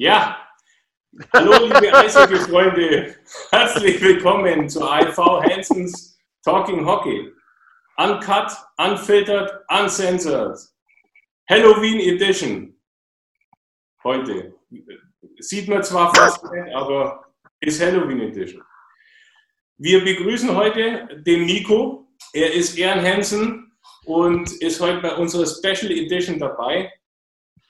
[0.00, 0.48] Ja,
[1.32, 3.16] hallo liebe Eishockey-Freunde,
[3.50, 7.32] herzlich willkommen zu AIV Hansons Talking Hockey.
[7.96, 10.56] Uncut, unfiltered, uncensored.
[11.50, 12.80] Halloween Edition.
[14.04, 14.54] Heute.
[15.40, 17.24] Sieht man zwar fast nicht, aber
[17.58, 18.62] ist Halloween Edition.
[19.78, 22.08] Wir begrüßen heute den Nico.
[22.32, 26.92] Er ist Aaron Hansen und ist heute bei unserer Special Edition dabei.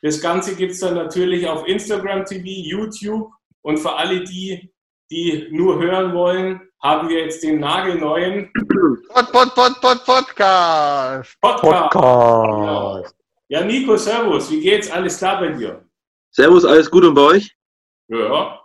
[0.02, 4.72] Das Ganze gibt es dann natürlich auf Instagram TV, YouTube und für alle die,
[5.10, 8.52] die nur hören wollen, haben wir jetzt den nagelneuen
[9.12, 11.36] Pod, Pod, Pod, Pod, Podcast.
[11.40, 11.92] Podcast.
[11.92, 13.16] Podcast.
[13.48, 14.90] Ja, Nico, Servus, wie geht's?
[14.90, 15.84] Alles klar bei dir?
[16.30, 17.56] Servus, alles gut und bei euch?
[18.08, 18.60] Ja.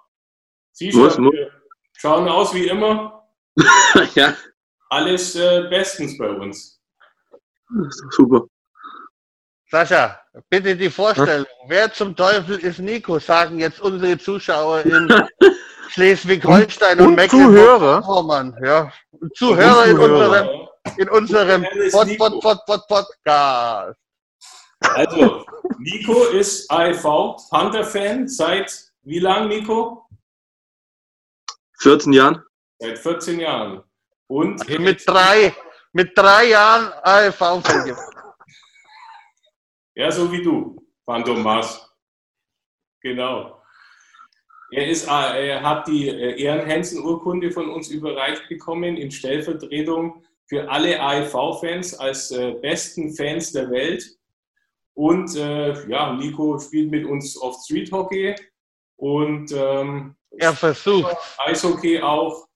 [0.74, 1.34] Siehst Muss, du, muss.
[1.34, 1.52] wir
[1.94, 3.28] schauen aus wie immer.
[4.16, 4.36] ja,
[4.90, 6.80] Alles äh, bestens bei uns.
[8.12, 8.46] super.
[9.78, 10.20] Sascha,
[10.52, 11.48] bitte die Vorstellung.
[11.66, 13.18] Wer zum Teufel ist Nico?
[13.18, 15.08] Sagen jetzt unsere Zuschauer in
[15.90, 17.80] Schleswig-Holstein und, Und- und Mecklenburg.
[18.06, 18.56] Vorpommern.
[18.64, 18.92] Ja.
[19.34, 20.48] Zuhörer in Zuhörer.
[20.48, 22.30] unserem, in unserem Wer ist Pod, Nico?
[22.30, 23.98] Pod, Pod, Pod, Podcast.
[24.82, 25.44] Also,
[25.80, 27.02] Nico ist AIV
[27.50, 28.72] Panther-Fan seit
[29.02, 30.08] wie lang, Nico?
[31.80, 32.44] 14 Jahren?
[32.78, 33.82] Seit 14 Jahren.
[34.28, 35.52] Und Also mit drei,
[35.94, 37.98] mit drei Jahren AFV-Fan.
[39.96, 41.88] Ja, so wie du, Phantom Mars.
[43.02, 43.62] Genau.
[44.72, 50.68] Er, ist, äh, er hat die äh, Ehrenhansen-Urkunde von uns überreicht bekommen in Stellvertretung für
[50.70, 54.04] alle AEV-Fans als äh, besten Fans der Welt.
[54.96, 58.36] Und äh, ja, Nico spielt mit uns auf Street Hockey
[58.96, 61.16] und ähm, Er versucht.
[61.38, 62.48] Eishockey auch.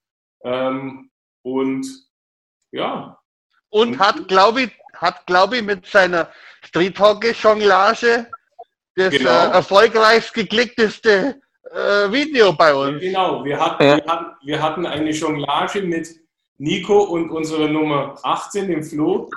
[0.44, 1.12] Ähm,
[1.44, 1.86] und
[2.72, 3.20] ja,
[3.70, 6.30] Und hat, glaube ich, hat, glaube ich, mit seiner
[6.66, 8.28] Street-Hockey-Jonglage
[8.96, 9.30] das Genau.
[9.30, 11.40] äh, erfolgreichst geklickteste
[11.72, 13.00] äh, Video bei uns.
[13.00, 13.98] Genau, wir hatten, Ja.
[13.98, 16.08] wir, hatten, wir hatten eine Jonglage mit
[16.58, 19.30] Nico und unserer Nummer 18, dem Flo.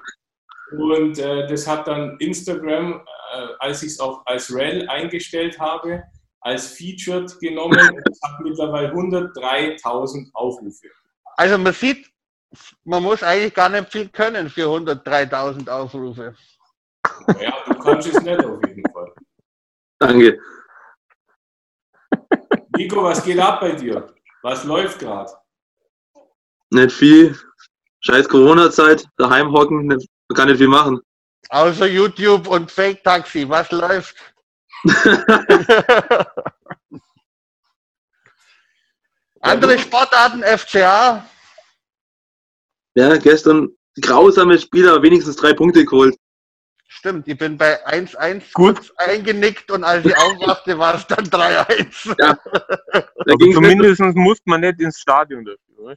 [0.78, 2.94] Und äh, das hat dann Instagram,
[3.34, 6.02] äh, als ich es auch als Rel eingestellt habe,
[6.40, 7.78] als Featured genommen.
[7.78, 10.86] Und es hat mittlerweile 103.000 Aufrufe.
[11.36, 12.06] Also man sieht,
[12.84, 16.34] man muss eigentlich gar nicht viel können für 103.000 Aufrufe.
[17.40, 19.12] Ja, du kannst es nicht auf jeden Fall.
[19.98, 20.38] Danke.
[22.76, 24.14] Nico, was geht ab bei dir?
[24.42, 25.32] Was läuft gerade?
[26.70, 27.38] Nicht viel.
[28.00, 31.00] Scheiß Corona-Zeit, daheim hocken, nicht, man kann nicht viel machen.
[31.50, 34.16] Außer YouTube und Fake Taxi, was läuft?
[39.40, 41.24] Andere Sportarten, FCA,
[42.94, 43.70] Ja, gestern
[44.00, 46.16] grausames Spiel, aber wenigstens drei Punkte geholt.
[46.88, 48.76] Stimmt, ich bin bei 1-1 Gut.
[48.76, 52.14] kurz eingenickt und als ich aufwachte, war es dann 3-1.
[52.18, 55.96] Da Also ging es nicht, zumindest muss man nicht ins Stadion dafür.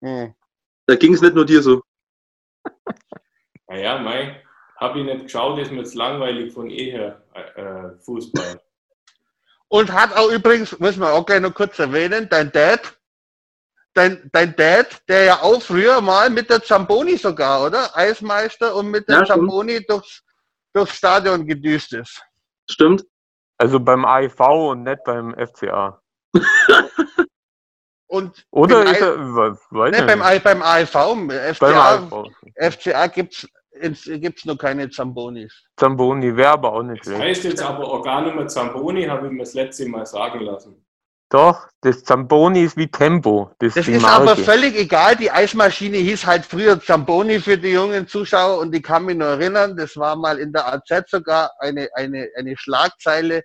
[0.00, 0.34] Hm.
[0.86, 1.82] da ging's nicht nur dir so.
[3.66, 4.40] Naja, Mai,
[4.76, 7.22] habe ich nicht geschaut, ist mir jetzt langweilig von eher
[7.56, 8.60] äh, Fußball.
[9.68, 12.96] Und hat auch übrigens, müssen wir auch gleich noch kurz erwähnen, dein Dad,
[13.94, 17.96] dein, dein Dad, der ja auch früher mal mit der Zamboni sogar, oder?
[17.96, 19.24] Eismeister und mit der Ja.
[19.24, 20.22] Zamboni durchs,
[20.74, 22.20] durchs Stadion gedüst ist.
[22.70, 23.04] Stimmt?
[23.58, 26.00] Also beim AIV und nicht beim FCA.
[28.06, 30.28] Und Oder ist er, was, weiß ich beim, nicht.
[30.28, 32.74] Ei- beim AIV, beim FCA, AIV.
[32.74, 35.52] FCA gibt's ins- gibt's noch keine Zambonis.
[35.76, 37.22] Zamboni wäre aber auch nicht Das schlecht.
[37.22, 40.40] heißt jetzt aber auch gar nicht mehr Zamboni, habe ich mir das letzte Mal sagen
[40.40, 40.83] lassen.
[41.34, 43.50] Doch, das Zamboni ist wie Tempo.
[43.58, 45.16] Das, Das ist ist aber völlig egal.
[45.16, 49.26] Die Eismaschine hieß halt früher Zamboni für die jungen Zuschauer und ich kann mich nur
[49.26, 53.42] erinnern, das war mal in der AZ sogar eine, eine, eine Schlagzeile.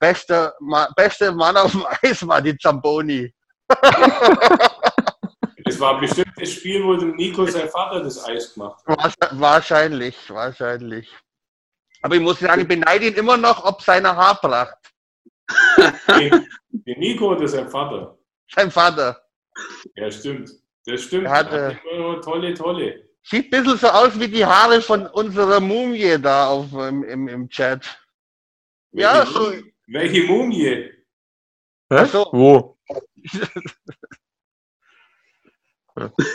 [0.00, 3.32] Bester, Ma beste Mann auf dem Eis war die Zamboni.
[5.64, 8.98] Das war bestimmt das Spiel, wo dem Nico sein Vater das Eis gemacht hat.
[8.98, 11.14] Wahrsch- Wahrscheinlich, wahrscheinlich.
[12.00, 14.74] Aber ich muss sagen, ich beneide ihn immer noch ob seiner Haarpracht.
[16.08, 18.18] Den, den Nico oder sein Vater?
[18.54, 19.20] Sein Vater.
[19.94, 20.50] Ja, stimmt.
[20.86, 21.26] Das stimmt.
[21.26, 23.08] Er hatte- Er tolle, tolle.
[23.22, 27.28] Sieht ein bisschen so aus wie die Haare von unserer Mumie da auf, im, im,
[27.28, 27.98] im Chat.
[28.92, 29.52] Ja, Welche, so.
[29.88, 30.90] welche Mumie?
[31.90, 32.04] Hä?
[32.06, 32.26] so.
[32.32, 32.78] Wo?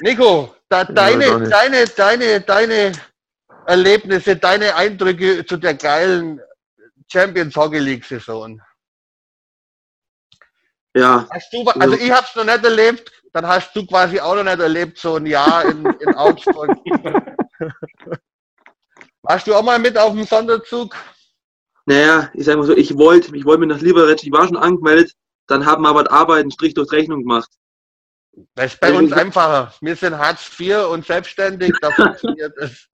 [0.02, 2.92] Nico, da, deine, deine, deine, deine
[3.66, 6.42] Erlebnisse, deine Eindrücke zu der geilen
[7.12, 8.62] Champions Hockey League Saison.
[10.96, 14.36] Ja, Hast du, also ich habe es noch nicht erlebt, dann hast du quasi auch
[14.36, 16.70] noch nicht erlebt, so ein Jahr in, in Augsburg.
[19.24, 20.96] Warst du auch mal mit auf dem Sonderzug?
[21.86, 24.58] Naja, ich sag mal so, ich wollte, ich wollte mir nach Liberec, ich war schon
[24.58, 25.14] angemeldet,
[25.48, 27.50] dann haben wir aber die Arbeit einen Strich durch Rechnung gemacht.
[28.56, 29.74] Das ist bei uns einfacher.
[29.82, 32.88] Wir sind Hartz IV und selbstständig, da funktioniert es.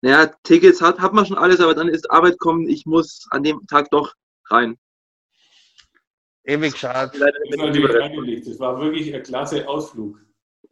[0.00, 3.42] Naja, Tickets hat, hat man schon alles, aber dann ist Arbeit kommen, ich muss an
[3.42, 4.12] dem Tag doch
[4.50, 4.76] rein.
[6.44, 7.18] Ewig schade.
[7.18, 10.20] Das war wirklich ein klasse Ausflug.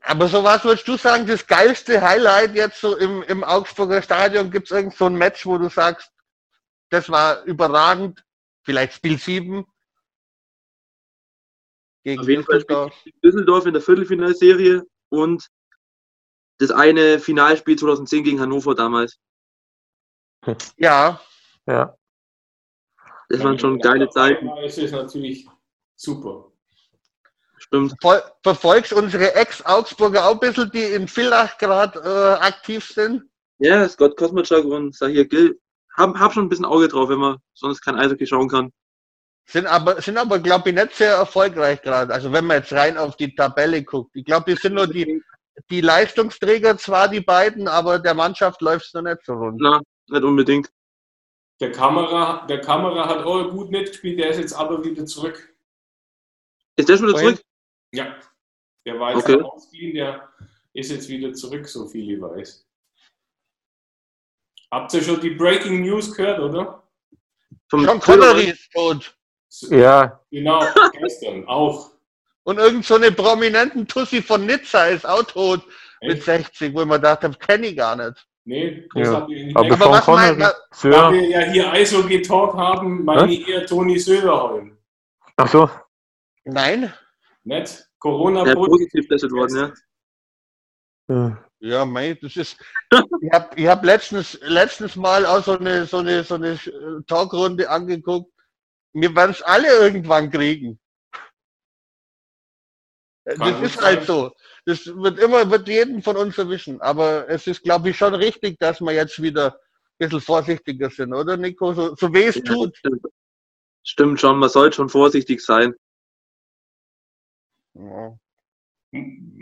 [0.03, 4.51] Aber so was würdest du sagen, das geilste Highlight jetzt so im, im Augsburger Stadion?
[4.51, 6.13] Gibt es irgend so ein Match, wo du sagst,
[6.91, 8.25] das war überragend?
[8.65, 9.65] Vielleicht Spiel 7?
[12.05, 13.05] Gegen Auf jeden Fall Düsseldorf.
[13.25, 15.49] Düsseldorf in der Viertelfinalserie und
[16.59, 19.19] das eine Finalspiel 2010 gegen Hannover damals.
[20.77, 21.21] Ja,
[21.67, 21.97] Ja.
[23.29, 25.49] Das waren schon geile Zeiten, Es ist natürlich
[26.03, 26.53] super.
[27.59, 27.95] stimmt.
[28.01, 33.23] Ver verfolgst unsere Ex-Augsburger auch ein bisschen, die in Villach gerade äh, aktiv sind?
[33.59, 35.59] Ja, Scott Kosmachak und Sahir Gill.
[35.97, 38.73] Hab, hab schon ein bisschen Auge drauf, wenn man sonst kein Eishockey schauen kann.
[39.47, 42.13] Sind aber, sind aber glaube ich, nicht sehr erfolgreich gerade.
[42.13, 44.11] Also wenn man jetzt rein auf die Tabelle guckt.
[44.15, 45.23] Ich glaube, die sind nur die,
[45.71, 49.61] die Leistungsträger zwar, die beiden, aber der Mannschaft läuft es noch nicht so rund.
[49.61, 50.71] Na, nicht unbedingt.
[51.61, 55.52] Der Kamera, der Kamera hat auch gut mitgespielt, der ist jetzt aber wieder zurück.
[56.77, 57.43] Ist der schon wieder zurück?
[57.93, 58.17] Ja.
[58.87, 59.35] Der war jetzt Okay.
[59.35, 60.29] am Ausgehen, der
[60.73, 62.67] ist jetzt wieder zurück, so viel ich weiß.
[64.71, 66.83] Habt ihr schon die Breaking News gehört, oder?
[67.69, 69.15] Vom John Connery ist tot.
[69.71, 70.65] Ja, Genau,
[70.99, 71.91] gestern auch.
[72.45, 75.63] Und irgend so eine prominenten Tussi von Nizza ist auch tot
[76.01, 76.25] mit Echt?
[76.25, 78.27] 60, wo ich mir gedacht habe, kenne ich gar nicht.
[78.45, 79.15] Nee, das Ja.
[79.15, 79.67] habt ihr nicht aber.
[79.75, 80.53] Aber was meint Connery,
[80.83, 84.77] man- Da wir ja hier Eishockey-Talk haben, meine ich eher Toni Söderholm.
[85.37, 85.71] Ach so.
[86.45, 86.93] Nein?
[87.45, 87.89] Nicht?
[87.99, 89.73] Corona Der positiv getestet worden, ja.
[91.09, 91.45] Ja.
[91.65, 92.57] Ja, mei, das ist.
[93.21, 96.59] Ich habe ich hab letztens, letztens mal auch so eine, so eine, so eine
[97.07, 98.33] Talkrunde angeguckt.
[98.93, 100.81] Wir werden es alle irgendwann kriegen.
[103.25, 104.33] Kann Das ist halt so.
[104.65, 106.81] Das wird immer, wird jeden von uns erwischen.
[106.81, 109.59] Aber es ist, glaube ich, schon richtig, dass wir jetzt wieder ein
[109.99, 111.73] bisschen vorsichtiger sind, oder Nico?
[111.75, 112.77] So, so weh es Ja, tut.
[112.77, 113.07] Stimmt.
[113.85, 115.75] stimmt schon, man sollte schon vorsichtig sein.
[117.75, 118.17] Ja.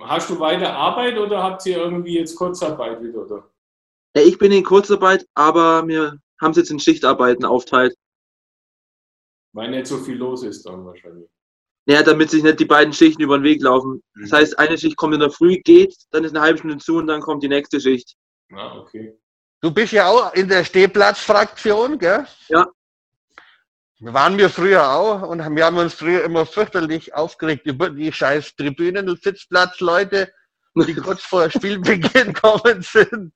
[0.03, 3.25] Hast du weiter Arbeit oder habt ihr irgendwie jetzt Kurzarbeit wieder?
[3.27, 3.50] Oder?
[4.17, 7.94] Ja, ich bin in Kurzarbeit, aber wir haben es jetzt in Schichtarbeiten aufteilt.
[9.53, 11.29] Weil nicht so viel los ist dann wahrscheinlich.
[11.88, 14.00] Ja, damit sich nicht die beiden Schichten über den Weg laufen.
[14.21, 14.37] Das Mhm.
[14.37, 17.09] heißt, eine Schicht kommt in der Früh, geht, dann ist eine halbe Stunde zu und
[17.09, 18.15] dann kommt die nächste Schicht.
[18.53, 19.19] Ah, okay.
[19.61, 22.27] Du bist ja auch in der Stehplatzfraktion, gell?
[22.49, 22.69] Ja.
[24.02, 28.56] Waren wir früher auch und wir haben uns früher immer fürchterlich aufgeregt über die scheiß
[28.56, 30.32] Tribünen und Sitzplatzleute,
[30.75, 33.32] die kurz vor Spielbeginn kommen sind.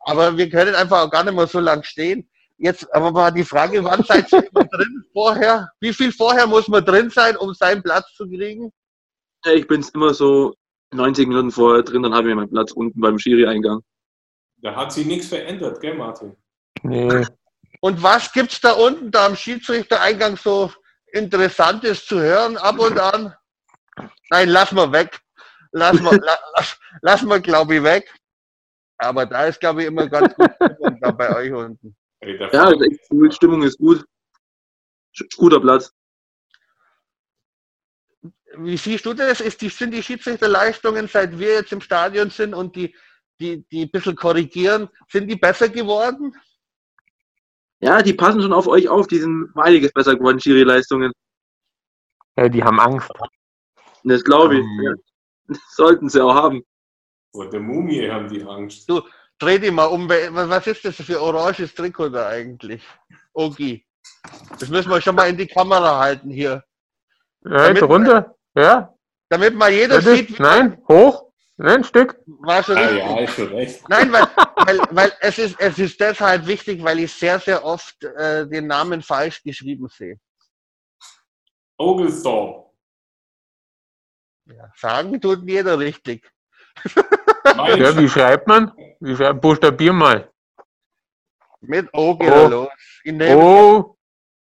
[0.00, 2.26] Aber wir können einfach auch gar nicht mehr so lang stehen.
[2.56, 5.70] Jetzt aber mal die Frage, wann seid ihr immer drin vorher?
[5.80, 8.72] Wie viel vorher muss man drin sein, um seinen Platz zu kriegen?
[9.44, 10.54] Ja, ich bin immer so
[10.92, 13.80] 90 Minuten vorher drin, dann habe ich meinen Platz unten beim Schiri-Eingang.
[14.62, 16.36] Da hat sich nichts verändert, gell, Martin?
[16.82, 17.26] Nee.
[17.80, 20.72] Und was gibt's da unten, da am Schiedsrichtereingang so
[21.12, 23.34] Interessantes zu hören ab und an?
[24.30, 25.20] Nein, lass mal weg.
[25.72, 28.12] Lass mal, la, lass, lass mal, glaube ich, weg.
[28.98, 31.96] Aber da ist, glaube ich, immer ganz gut Stimmung da bei euch unten.
[32.22, 32.70] Ja,
[33.10, 34.04] cool, Stimmung ist gut.
[35.36, 35.92] Guter Platz.
[38.58, 39.40] Wie siehst du das?
[39.40, 42.94] Ist die, sind die Schiedsrichterleistungen, seit wir jetzt im Stadion sind und die,
[43.40, 46.34] die, die ein bisschen korrigieren, sind die besser geworden?
[47.80, 51.12] Ja, die passen schon auf euch auf, die sind um einiges besser geworden, Schiri-Leistungen.
[52.36, 53.10] Ja, die haben Angst.
[54.04, 54.60] Das glaube ich.
[54.60, 54.80] Ähm.
[54.82, 54.92] Ja.
[55.48, 56.62] Das sollten sie auch haben.
[57.32, 58.88] Vor der Mumie haben die Angst.
[58.88, 59.02] Du,
[59.38, 60.08] dreh dich mal um.
[60.08, 62.82] Was ist das für oranges Trikot da eigentlich?
[63.32, 63.84] Ogi.
[64.58, 66.62] Das müssen wir schon mal in die Kamera halten hier.
[67.44, 68.34] Ja, Damit- jetzt runter.
[68.54, 68.94] Ja.
[69.28, 71.29] Damit mal jeder sieht, Nein, hoch.
[71.62, 72.18] Nein, ein Stück.
[72.26, 73.86] war schon Ah, ja, ist schon recht.
[73.86, 74.26] Nein, weil,
[74.66, 78.66] weil, weil es, ist, es ist deshalb wichtig, weil ich sehr, sehr oft äh, den
[78.66, 80.18] Namen falsch geschrieben sehe.
[81.76, 82.72] Ogelsdorf.
[84.46, 86.30] Ja, sagen tut jeder richtig.
[87.44, 88.72] Ja, wie schreibt man?
[89.00, 90.30] Wie schreibt, buchstabier mal.
[91.60, 92.68] Mit O geht er los.
[93.04, 93.84] Ich nehme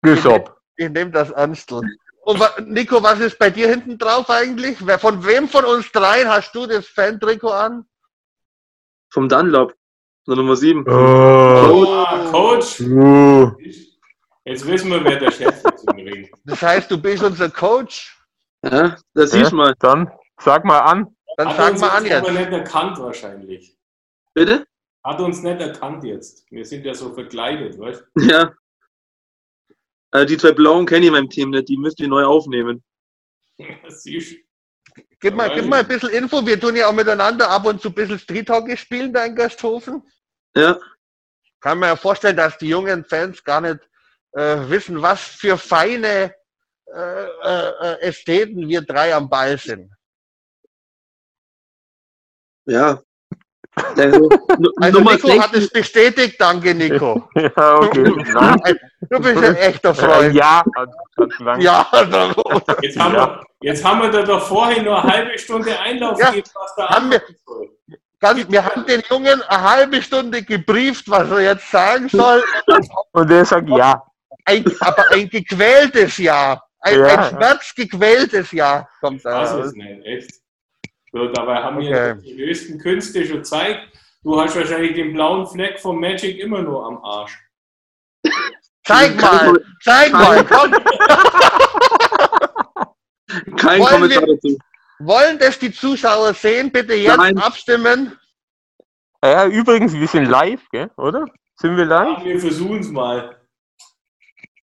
[0.02, 0.58] Gesop.
[0.78, 1.82] ich nehm das Anstel.
[2.30, 4.78] Und Nico, was ist bei dir hinten drauf eigentlich?
[4.86, 7.86] Wer, von wem von uns dreien hast du das Fan-Trikot an?
[9.10, 9.74] Vom Dunlop,
[10.28, 10.88] der Nummer 7.
[10.88, 10.92] Oh.
[10.92, 12.82] Ah, Coach.
[12.82, 13.52] Oh.
[14.46, 16.30] Jetzt wissen wir, wer der Chef ist im Ring.
[16.46, 18.16] Das heißt, du bist unser Coach?
[18.64, 19.74] Ja, das siehst du mal.
[19.80, 21.08] Dann sag mal an.
[21.36, 22.40] Dann Hat sag uns mal an jetzt aber jetzt.
[22.42, 23.76] nicht erkannt wahrscheinlich.
[24.36, 24.68] Bitte?
[25.04, 26.46] Hat uns nicht erkannt jetzt.
[26.52, 28.52] Wir sind ja so verkleidet, weißt Ja.
[30.12, 32.84] Äh, die zwei Blauen kenne ich in meinem Team nicht, die müsst ihr neu aufnehmen.
[35.22, 36.46] Gib mal, gib mal ein bisschen Info.
[36.46, 39.36] Wir tun ja auch miteinander ab und zu ein bisschen Street Hockey spielen da in
[39.36, 40.02] Gasthofen.
[40.56, 40.80] Ja,
[41.60, 43.80] Kann man ja vorstellen, dass die jungen Fans gar nicht
[44.32, 46.34] äh, wissen, was für feine
[46.94, 49.92] äh, äh, äh, Ästheten wir drei am Ball sind.
[52.66, 53.02] ja.
[53.76, 54.30] Also,
[54.82, 57.30] Also Nummer Nico hat 16, es bestätigt, danke Nico.
[57.36, 58.04] Ja, okay.
[59.10, 60.36] Du bist ein echter Äh, Freund.
[60.36, 61.62] ja, hat, hat lang.
[61.62, 62.34] Ja, da-
[62.82, 66.30] Jetzt haben, wir, jetzt haben wir da doch vorhin nur eine halbe Stunde Einlauf Ja,
[66.30, 67.22] gegeben, was da haben wir.
[68.20, 72.44] ganz, wir haben den Jungen eine halbe Stunde gebrieft, was er jetzt sagen soll.
[73.14, 74.04] Und der sagt ja.
[74.46, 76.62] Ein, aber ein gequältes Ja.
[76.82, 77.06] Ein, Ja.
[77.08, 80.32] ein schmerzgequältes Ja kommt da Das ist nicht, echt.
[81.12, 82.22] So, dabei haben wir Okay.
[82.24, 83.88] die höchsten Künste schon gezeigt.
[84.24, 87.38] Du hast wahrscheinlich den blauen Fleck vom Magic immer nur am Arsch.
[88.86, 90.72] Zeig mal, zeig mal, komm.
[93.58, 94.58] kein Wollen Kommentar wir- dazu.
[95.00, 96.72] Wollen das die Zuschauer sehen?
[96.72, 97.38] Bitte jetzt Nein.
[97.38, 98.18] abstimmen.
[99.24, 100.90] Ja, übrigens, wir sind live, gell?
[100.98, 101.26] oder?
[101.56, 102.18] Sind wir live?
[102.20, 103.38] Ja, wir versuchen es mal.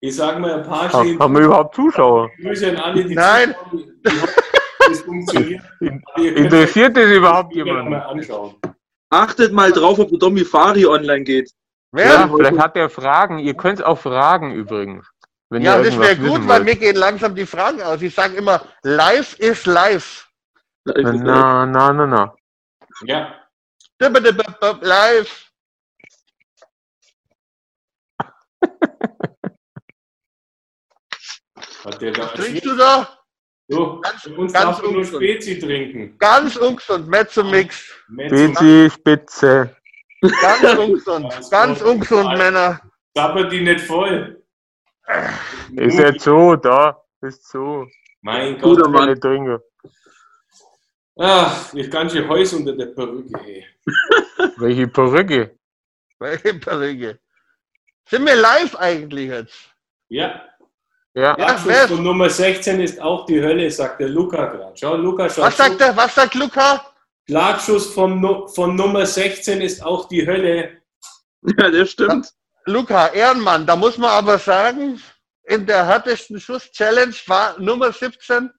[0.00, 1.18] Ich sage mal ein paar stehen.
[1.18, 2.30] Haben wir überhaupt Zuschauer?
[2.42, 3.54] Grüße an alle, die Nein.
[3.70, 4.00] zuschauen.
[4.04, 4.10] Die
[4.88, 5.62] Das funktioniert.
[6.16, 8.54] Interessiert das überhaupt jemand jemanden?
[9.10, 11.50] Achtet mal drauf, ob der Domifari online geht.
[11.92, 12.06] Wer?
[12.06, 13.38] Ja, vielleicht hat er Fragen.
[13.38, 15.06] Ihr könnt auch fragen übrigens.
[15.48, 16.64] Wenn Ja, das wäre gut, weil wollt.
[16.64, 18.02] mir gehen langsam die Fragen aus.
[18.02, 20.28] Ich sage immer, live is live.
[20.84, 22.34] Na, na, na, na.
[23.04, 23.34] Ja,
[24.80, 25.50] Live.
[31.84, 33.18] hat der da Trinkst du da?
[33.68, 35.22] So, Ganz- uns ganz nur ungesund.
[35.24, 36.16] Spezi trinken.
[36.18, 37.92] Ganz ungesund, Mezzomix.
[38.12, 39.76] Spezi, Spitze.
[40.20, 42.80] Ganz ungesund, ganz ungesund, Männer.
[43.16, 44.42] Zapper die nicht voll.
[45.74, 47.02] Ist jetzt so, da.
[47.22, 47.86] Ist so.
[48.22, 48.90] Mein Guter Gott.
[48.92, 49.00] Mann.
[49.06, 49.60] Keine Trinker.
[51.18, 53.40] Ach, ich kann schon Häus unter der Perücke.
[53.46, 53.66] Ey.
[54.58, 55.56] Welche Perücke?
[56.18, 57.18] Welche Perücke?
[58.08, 59.74] Sind wir live eigentlich jetzt?
[60.08, 60.42] Ja,
[61.16, 64.72] Ja, Ja, Abschluss von Nummer 16 ist auch die Hölle, sagt der Luca gerade.
[64.78, 65.96] Schau, Luca, schau Was sagt er?
[65.96, 66.84] Was sagt Luca?
[67.26, 70.82] Schlagschuss vom, Nu- von Nummer 16 ist auch die Hölle.
[71.58, 72.28] Ja, das stimmt.
[72.66, 75.00] Luca, Ehrenmann, da muss man aber sagen,
[75.44, 78.50] in der härtesten Schuss-Challenge war Nummer 17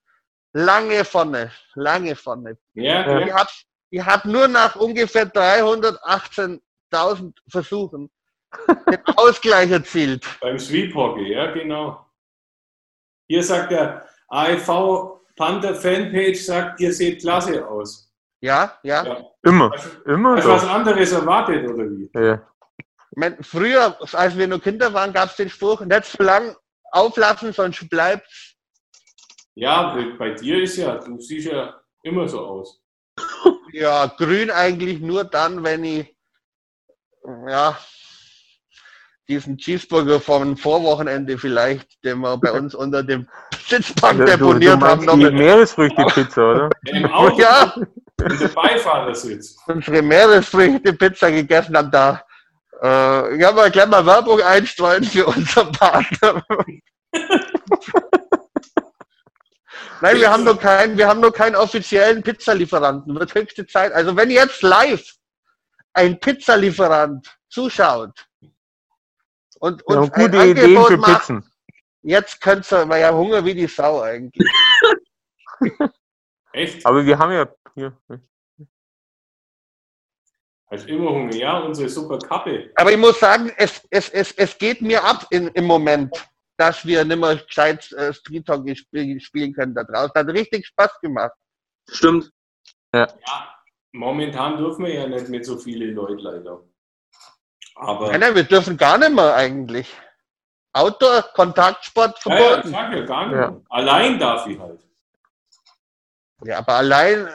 [0.54, 1.52] lange vorne.
[1.76, 2.58] Lange vorne.
[2.74, 3.20] Ja, Ja.
[3.26, 3.52] Die hat,
[3.92, 8.10] die hat nur nach ungefähr 318.000 Versuchen
[8.90, 10.26] den Ausgleich erzielt.
[10.42, 12.07] beim Sweep Hockey, ja, genau.
[13.28, 14.68] Hier sagt der AIV
[15.36, 18.12] Panther Fanpage, sagt, ihr seht klasse aus.
[18.42, 19.06] Ja, ja.
[19.06, 19.18] Ja.
[19.44, 19.72] immer.
[19.72, 22.10] Hast Immer du was anderes erwartet, oder wie?
[22.14, 22.42] Ja.
[22.78, 26.56] Ich mein, früher, als wir noch Kinder waren, gab es den Spruch, nicht zu lang
[26.92, 28.28] auflassen, sonst bleibt
[29.56, 32.80] Ja, bei- bei dir ist ja, du siehst ja immer so aus.
[33.74, 36.16] ja grün eigentlich nur dann, wenn ich
[37.48, 37.78] ja
[39.28, 43.28] diesen Cheeseburger vom Vorwochenende vielleicht, den wir bei uns unter dem
[43.68, 46.70] Sitzbank Du, du deponiert haben, die noch Meeresfrüchte-Pizza, oder?
[46.86, 47.74] Im Auto, Ja.
[48.20, 49.58] der Beifahrersitz.
[49.68, 52.22] unsere Meeresfrüchte-Pizza gegessen haben, da
[52.82, 56.44] äh, ich habe mal gleich mal Werbung einstreuen für unseren Partner.
[60.00, 63.16] Nein, wir haben noch keinen, wir haben noch keinen offiziellen Pizzalieferanten.
[63.20, 63.92] Wird höchste Zeit.
[63.94, 65.04] Also wenn jetzt live
[65.94, 68.27] ein Pizzalieferant zuschaut
[69.60, 71.52] und uns ein gute Ideen Angebot für macht, Pizzen.
[72.02, 74.48] jetzt könnt's weil ja Hunger wie die Sau eigentlich.
[76.54, 76.86] Echt?
[76.86, 77.98] Aber wir haben ja hier.
[80.70, 81.34] Hast immer Hunger.
[81.34, 82.72] Ja, unsere super Kappe.
[82.76, 86.12] Aber ich muss sagen, es, es, es, es geht mir ab in, im Moment,
[86.58, 90.12] dass wir nicht mehr gescheit äh, Street Hockey spiel, spielen können da draußen.
[90.14, 91.34] Hat richtig Spaß gemacht.
[91.90, 92.32] Stimmt.
[92.94, 93.08] Ja,
[93.94, 96.64] momentan dürfen wir ja nicht mit so vielen Leuten leider.
[97.80, 99.94] Aber Nein, nein, wir dürfen gar nicht mehr eigentlich.
[100.74, 102.70] Outdoor, Kontaktsport ja, ja, verboten.
[102.72, 103.36] sag ja gar nicht.
[103.36, 103.62] Ja.
[103.70, 104.80] Allein darf ich halt.
[106.44, 107.28] Ja, aber allein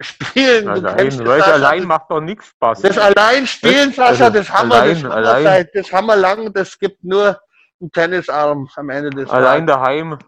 [0.00, 2.80] spielen, du Allein, weil Sascha, allein macht doch nichts Spaß.
[2.82, 6.16] das allein spielen, Sascha, Also, das haben wir, das allein, haben wir das haben wir
[6.16, 7.40] lang, das gibt nur
[7.80, 9.82] einen Tennisarm am Ende des Allein Tages.
[9.82, 10.18] daheim.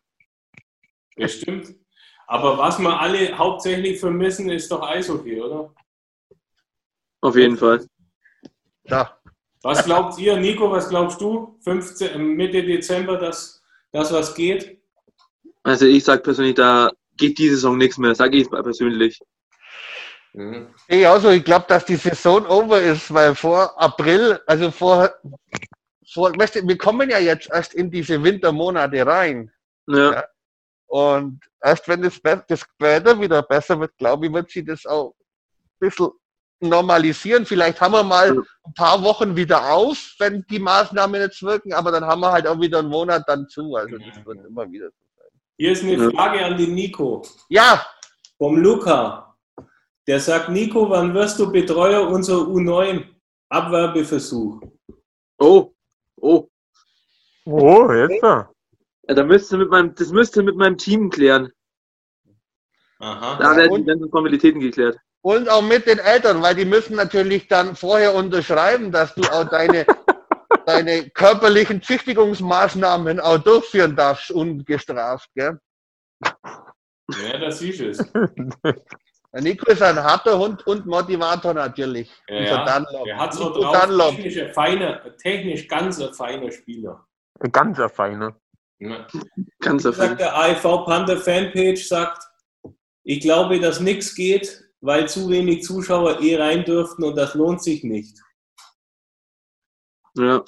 [1.17, 1.75] Das stimmt.
[2.27, 5.71] Aber was wir alle hauptsächlich vermissen, ist doch Eishockey, oder?
[7.21, 7.85] Auf jeden Fall.
[8.85, 9.15] Ja.
[9.63, 11.59] Was glaubt ihr, Nico, was glaubst du?
[11.63, 14.81] 15, Mitte Dezember, dass das was geht?
[15.63, 18.15] Also ich sag persönlich, da geht diese Saison nichts mehr.
[18.15, 19.21] Sag ich persönlich.
[20.33, 20.75] Mhm.
[20.89, 25.11] Ich also, ich glaube, dass die Saison over ist, weil vor April, also vor
[26.13, 29.51] vor, weißt du, wir kommen ja jetzt erst in diese Wintermonate rein.
[29.87, 30.13] Ja.
[30.13, 30.25] Ja.
[30.87, 35.15] Und erst wenn das, das Wetter wieder besser wird, glaube ich, wird sich das auch
[35.15, 36.11] ein bisschen
[36.69, 37.47] normalisieren.
[37.47, 41.91] Vielleicht haben wir mal ein paar Wochen wieder auf, wenn die Maßnahmen jetzt wirken, aber
[41.91, 43.75] dann haben wir halt auch wieder einen Monat dann zu.
[43.77, 45.31] Also das wird immer wieder so sein.
[45.57, 46.11] Hier ist eine.
[46.11, 47.23] Frage an den Nico.
[47.49, 47.85] Ja,
[48.39, 49.37] Vom Luca.
[50.07, 53.05] Der sagt, Nico, wann wirst du Betreuer unserer U9?
[53.49, 54.61] Abwerbeversuch.
[55.39, 55.73] Oh,
[56.17, 56.49] oh.
[57.45, 58.51] Oh, jetzt da.
[59.09, 61.53] Ja, da müsste mit meinem, das müsste mit meinem Team klären.
[62.99, 63.37] Aha.
[63.37, 64.97] Da werden die ganzen Formalitäten geklärt.
[65.23, 69.45] Und auch mit den Eltern, weil die müssen natürlich dann vorher unterschreiben, dass du auch
[69.45, 69.87] deine,
[70.67, 75.29] deine körperlichen Züchtigungsmaßnahmen auch durchführen darfst, ungestraft.
[75.35, 75.59] Gell?
[76.23, 77.99] Ja, das du es.
[79.35, 82.11] Der Nico ist ein harter Hund und Motivator natürlich.
[82.29, 82.65] Ja, Unser.
[82.65, 83.07] Dunlop.
[83.07, 83.81] Er hat so drauf.
[83.81, 84.17] Dunlop.
[84.17, 87.07] Technisch, ein feiner, technisch ganz ein feiner Spieler.
[87.41, 88.37] Ein ganzer Feiner.
[88.79, 89.07] Ja.
[89.61, 92.25] Ganz sagt der AIV Panther Fanpage, sagt,
[93.05, 97.63] ich glaube, dass nichts geht, weil zu wenig Zuschauer eh rein dürften und das lohnt
[97.63, 98.19] sich nicht.
[100.15, 100.45] Ja.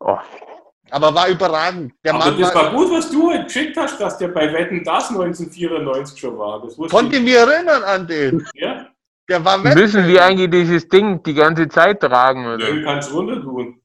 [0.00, 0.18] Oh,
[0.90, 1.92] Aber war überragend.
[2.04, 4.52] Der aber Mann das war, war gut, was du heute geschickt hast, dass der bei
[4.52, 6.62] Wetten das 1994 schon war.
[6.62, 7.18] Das konnte ich.
[7.18, 8.46] ich mich erinnern an den.
[8.54, 8.86] Ja?
[9.28, 9.74] Der war weg.
[9.74, 12.72] müssen wir eigentlich dieses Ding die ganze Zeit tragen, oder?
[12.72, 13.80] Nö, kannst runter tun.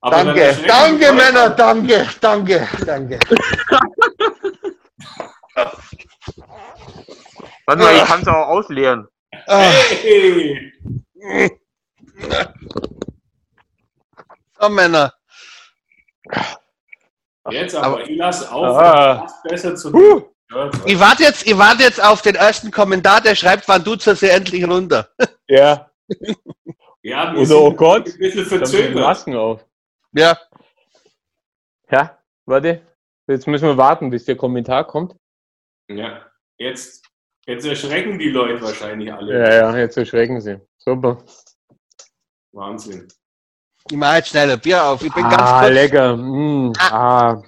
[0.00, 1.12] Aber Danke, danke.
[1.12, 3.18] Männer, danke, danke, danke.
[7.66, 9.06] Warte mal, ich kann es auch ausleeren.
[9.46, 9.70] Ah,
[10.02, 10.72] Hey!
[14.60, 15.17] so Männer.
[17.50, 18.76] Jetzt aber, Aber- ich lass auf.
[18.76, 19.26] Ah.
[19.44, 20.22] Besser zu Huh.
[20.50, 23.96] Ja, Ich warte jetzt, ich warte jetzt auf den ersten Kommentar, der schreibt, wann du
[23.96, 25.08] zur See endlich runter.
[25.46, 25.90] Ja,
[27.02, 28.94] Ja, wir Oder, sind oh Gott, ein bisschen verzögert.
[28.94, 29.64] Masken auf.
[30.12, 30.36] Ja,
[31.90, 32.82] Ja, warte.
[33.26, 35.14] Jetzt müssen wir warten, bis der Kommentar kommt.
[35.90, 36.26] Ja,
[36.58, 37.04] jetzt,
[37.46, 39.38] jetzt erschrecken die Leute wahrscheinlich alle.
[39.38, 40.60] Ja, ja, jetzt erschrecken sie.
[40.78, 41.22] Super.
[42.52, 43.06] Wahnsinn.
[43.90, 45.02] Ich mache jetzt schnell ein Bier auf.
[45.02, 45.72] Ich bin ah, ganz kurz.
[45.72, 46.16] lecker.
[46.16, 47.42] Mm, ah.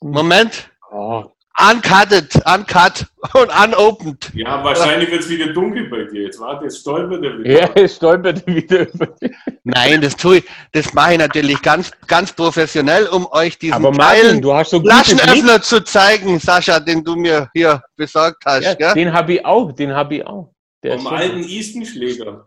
[0.00, 0.70] Moment.
[0.90, 1.24] Oh.
[1.60, 4.30] Uncutted, uncut und unopened.
[4.32, 6.22] Ja, wahrscheinlich wird es wieder dunkel bei dir.
[6.22, 7.50] Jetzt warte, jetzt stolpert er wieder.
[7.50, 9.08] Ja, es stolpert wieder über.
[9.64, 13.92] Nein, das tue ich, das mache ich natürlich ganz, ganz professionell, um euch diesen Aber
[13.92, 14.94] Martin, du hast so Blick.
[14.94, 18.64] Flaschenöffner zu zeigen, Sascha, den du mir hier besorgt hast.
[18.64, 18.94] Ja, gell?
[18.94, 20.54] den habe ich auch, den habe ich auch.
[20.82, 22.46] Der Vom alten Easton-Schläger.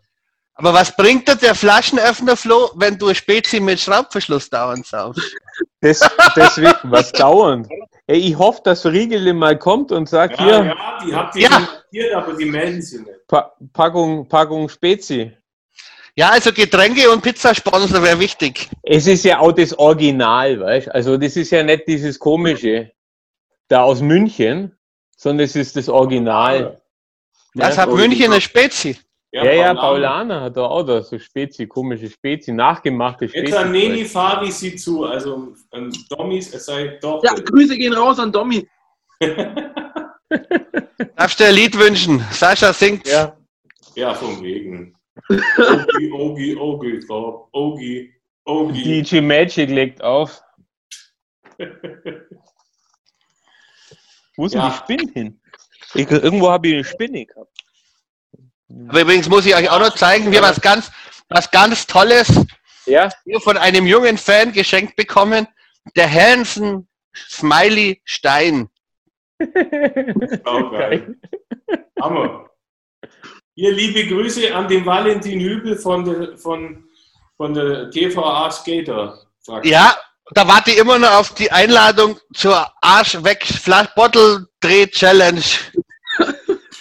[0.56, 5.36] Aber was bringt dir der Flaschenöffner, Flo, wenn du Spezi mit Schraubverschluss dauernd saufst?
[5.82, 6.00] Das,
[6.36, 7.68] deswegen, was dauernd.
[8.08, 11.42] Ey, ich hoffe, dass Riegele mal kommt und sagt, Ja, hier, ja, die habt ihr
[11.44, 11.60] Ja.
[11.60, 13.28] markiert, aber die melden sich nicht.
[13.28, 15.32] pa Packung, Packung Spezi.
[16.16, 18.70] Ja, also Getränke und Pizzasponsor wäre wichtig.
[18.84, 22.92] Es ist ja auch das Original, weißt Also das ist ja nicht dieses komische
[23.68, 24.78] da aus München,
[25.18, 26.80] sondern es ist das Original.
[27.56, 28.98] Das Ja, hat München eine Spezi.
[29.36, 29.74] Ja, ja.
[29.74, 33.46] Paulaner hat da auch da so Spezi, komische Spezi, nachgemachte Spezi.
[33.48, 35.06] Jetzt an Neni Fari sie zu.
[35.06, 37.24] Also, ähm, Dommis, es sei doch.
[37.24, 38.68] Ja, Grüße gehen raus an Domi.
[41.16, 42.24] Darfst du ein Lied wünschen?
[42.32, 43.08] Sascha singt.
[43.08, 43.36] Ja.
[43.96, 44.96] Ja, von wegen.
[45.30, 47.48] Ogi, Ogi, Ogi, drauf.
[47.54, 48.14] Ogi,
[48.46, 48.84] Ogi.
[49.04, 50.44] DJ Magic legt auf.
[54.38, 54.70] Wo ist denn Ja.
[54.70, 55.42] die Spinne hin?
[55.96, 57.63] Ich, irgendwo habe ich eine Spinne gehabt.
[58.88, 60.92] Aber übrigens muss ich euch auch noch zeigen, wir was ganz,
[61.30, 62.28] was ganz Tolles
[62.86, 63.10] Ja?
[63.26, 65.48] hier von einem jungen Fan geschenkt bekommen.
[65.96, 68.70] Der Hansen Smiley Stein.
[70.46, 71.16] Auch geil.
[72.02, 72.50] Hammer.
[73.56, 76.86] Hier liebe Grüße an den Valentin Hübel von der, von,
[77.38, 79.20] von der TVA Skater.
[79.64, 79.98] Ja,
[80.32, 85.44] da warte ich immer noch auf die Einladung zur Arsch weg Flash Bottle Dreh Challenge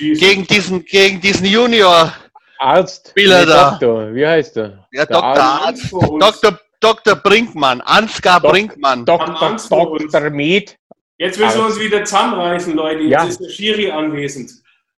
[0.03, 0.19] Schieß.
[0.21, 2.13] gegen diesen, gegen diesen Junior.
[2.59, 3.09] Arzt.
[3.11, 3.71] Spieler da.
[3.71, 4.15] Doktor.
[4.15, 4.87] Wie heißt er?
[4.93, 5.43] Ja, Der Dr.
[5.45, 5.93] Arzt.
[5.93, 6.59] Dr.
[6.81, 7.15] Dr.
[7.17, 9.07] Brinkmann, Ansgar Dok- Brinkmann.
[9.07, 9.99] Haben Dr.
[9.99, 10.31] Dr.
[10.31, 10.77] Med.
[11.19, 13.03] Jetzt müssen wir uns wieder zusammenreißen, Leute.
[13.03, 13.25] Jetzt Ja.
[13.25, 14.51] ist der Schiri anwesend.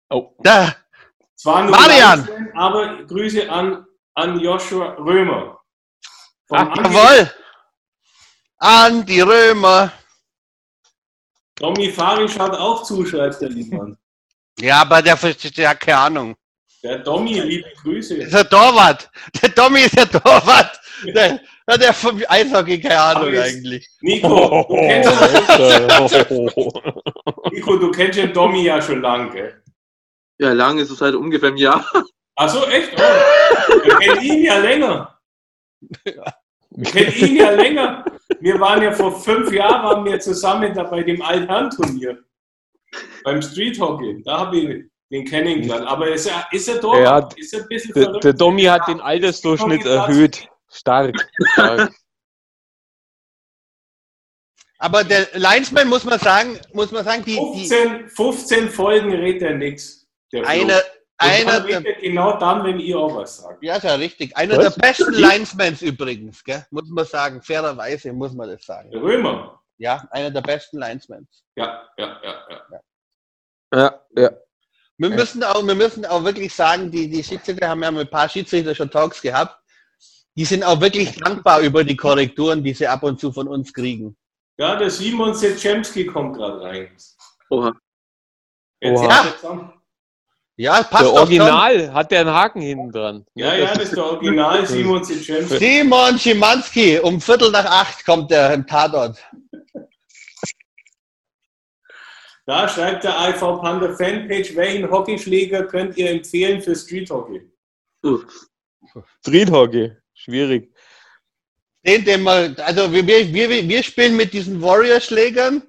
[0.10, 0.32] Oh.
[0.39, 0.74] Da,
[1.36, 2.20] Zwar nur Marian.
[2.20, 5.60] Live-Fan, aber Grüße an, an Joshua Römer.
[6.52, 7.32] Ach, Andi- jawohl.
[8.60, 9.92] An die Römer.
[11.56, 13.98] Domi Fari schaut auch zu, schreibt der Liebmann.
[14.60, 16.36] Ja, aber der versteht ja keine Ahnung.
[16.84, 18.16] Der Domi, liebe Grüße.
[18.18, 19.10] ist der Torwart.
[19.42, 20.80] Der Tommy ist der Torwart.
[21.06, 23.88] Der, der, der vom Eishockey keine Ahnung eigentlich.
[24.02, 26.26] Nico, du kennst, Alter.
[27.52, 29.32] Nico, du kennst den Domi ja schon lange.
[29.32, 29.63] gell?
[30.39, 31.86] Ja, lang ist es halt ungefähr ein Jahr.
[32.36, 32.92] Ach so, echt?
[32.96, 33.84] Oh.
[33.84, 35.20] Wir kennen ihn ja länger.
[36.72, 38.04] Wir kennen ihn ja länger.
[38.39, 42.18] Wir waren ja vor fünf Jahren waren wir zusammen da bei dem Altherren-Turnier.
[43.24, 44.22] Beim Street Hockey.
[44.24, 45.88] Da habe ich den kennengelernt.
[45.88, 47.00] Aber ist er, ist er dort?
[47.00, 48.24] Ja, ist er ein bisschen Der, verrückt?
[48.24, 50.48] der Domi hat den Altersdurchschnitt erhöht.
[50.70, 51.16] Stark.
[51.54, 51.94] Stark.
[54.80, 59.44] Aber der Linesman muss man sagen, muss man sagen, die, die 15, 15 Folgen redet
[59.44, 60.06] er nichts.
[60.44, 60.82] Einer
[61.18, 63.64] dann der, redet er genau dann, wenn ihr auch was sagt.
[63.64, 64.76] ja, ist ja richtig, einer Was?
[64.76, 66.66] der besten Linesmans übrigens, gell?
[66.72, 68.92] muss man sagen, fairerweise muss man das sagen.
[68.92, 69.62] Der Römer.
[69.78, 71.44] Ja, einer der besten Linesmans.
[71.56, 72.36] Ja, ja, ja,
[72.72, 72.82] ja.
[73.74, 74.32] Ja, ja.
[74.98, 75.16] Wir Ja.
[75.16, 78.30] müssen auch, wir müssen auch wirklich sagen, die, die Schiedsrichter haben ja mit ein paar
[78.30, 79.58] Schiedsrichter schon Talks gehabt.
[80.36, 83.74] Die sind auch wirklich dankbar über die Korrekturen, die sie ab und zu von uns
[83.74, 84.16] kriegen.
[84.58, 86.96] Ja, der Simon Setschemski kommt gerade rein.
[87.50, 87.74] Oha.
[88.80, 89.26] Jetzt Oha.
[89.26, 89.74] er zusammen.
[90.56, 93.26] Ja, passt Der doch Original hat der einen Haken hinten dran.
[93.34, 95.16] Ja, ja, das ist der Original Simon schon.
[95.16, 95.58] Setschemski.
[95.58, 99.18] Simon Schimanski, um Viertel nach acht kommt er im Tatort.
[102.46, 107.50] Da schreibt der IV Panda Fanpage, welchen Hockeyschläger könnt ihr empfehlen für Street Hockey?
[109.22, 109.92] Street Hockey.
[110.14, 110.74] Schwierig.
[111.86, 115.64] Den, den wir, also wir, wir, wir, wir spielen mit diesen Warrior-Schlägern.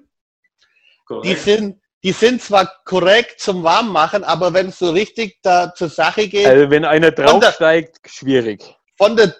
[1.23, 5.89] Die sind, die sind zwar korrekt zum Warmmachen, aber wenn es so richtig da zur
[5.89, 8.63] Sache geht, Also wenn einer draufsteigt, schwierig.
[8.97, 9.35] von der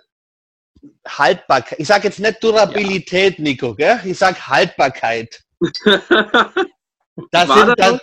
[1.08, 4.00] Haltbarkeit, ich sage jetzt nicht Durabilität, Nico, gell?
[4.06, 5.44] ich sage Haltbarkeit.
[7.32, 8.02] Da, War sind, das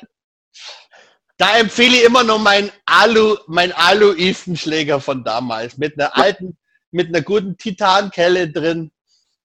[1.37, 6.57] da, empfehle ich immer noch mein Alu, mein Alu-Easton-Schläger von damals mit einer alten,
[6.93, 8.91] mit einer guten Titankelle drin.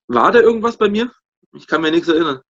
[0.07, 1.11] War da irgendwas bei mir?
[1.53, 2.41] Ich kann mir nichts erinnern.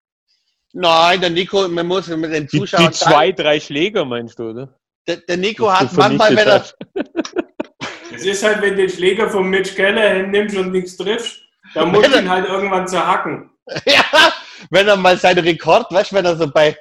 [0.74, 4.50] Nein, der Nico, man muss mit den Die, Zuschauern die zwei, drei Schläger meinst du,
[4.52, 4.78] oder?
[5.08, 6.66] der, der Nico Die hat manchmal, wenn er,
[8.14, 11.40] Es ist halt, wenn du den Schläger von Mitch Keller nimmst und nichts triffst,
[11.74, 13.50] dann musst du ihn halt irgendwann zerhacken.
[13.86, 14.04] ja,
[14.70, 16.78] wenn er mal seinen Rekord, weißt du, wenn er so bei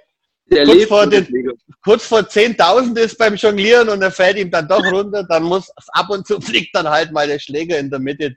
[0.49, 4.85] Kurz vor den- kurz vor 10.000 ist beim Jonglieren und er fällt ihm dann doch
[4.93, 8.37] runter, dann muss ab und zu fliegt dann halt mal der Schläger in der Mitte.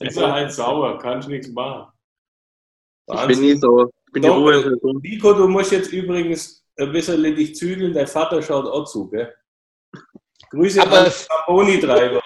[0.00, 1.86] Ist er halt sauer, kannst nichts machen.
[3.12, 3.90] Ich bin nie sauer.
[4.06, 5.00] Ich bin die Doch, Ruhe Person.
[5.02, 9.34] Nico, du musst jetzt übrigens ein bisschen dich zügeln, dein Vater schaut auch zu, gell?
[10.50, 12.20] Grüße Aber an es- den Boni-Treiber.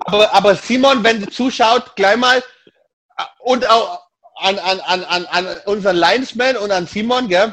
[0.00, 4.00] Aber, aber Simon, wenn du zuschaut, gleich mal äh, und auch
[4.36, 7.52] an, an, an, an, an unseren Linesman und an Simon, gell?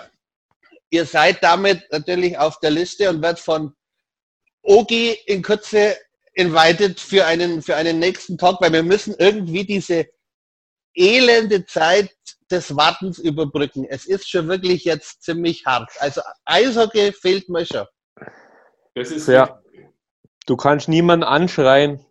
[0.93, 3.73] Ihr seid damit natürlich auf der Liste und werdet von
[4.61, 5.97] Ogi in Kürze
[6.33, 10.05] invited für einen, für einen nächsten Talk, weil wir müssen irgendwie diese
[10.93, 12.15] elende Zeit
[12.51, 13.85] des Wartens überbrücken.
[13.89, 15.89] Es ist schon wirklich jetzt ziemlich hart.
[15.97, 17.87] Also Eishockey fehlt mir schon.
[18.93, 19.59] Das ist Ja.
[20.45, 22.05] Du kannst niemanden anschreien.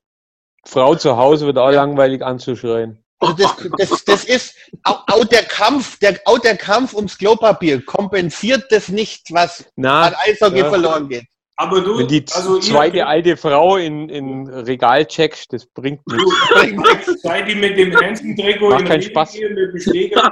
[0.64, 3.01] Frau zu Hause wird auch langweilig anzuschreien.
[3.22, 7.84] Also das, das, das ist auch, auch der Kampf, der, auch der Kampf ums Klopapier
[7.84, 10.68] kompensiert das nicht, was Na, an Eishockey ja.
[10.68, 11.26] verloren geht.
[11.56, 16.00] Aber du, wenn die also zweite ihr, alte Frau in, in Regal checkst, das bringt
[16.06, 17.22] nichts.
[17.22, 19.34] seit die mit dem Hansen-Trikot in keinen Spaß.
[19.34, 20.30] gehen, mit dem Schläger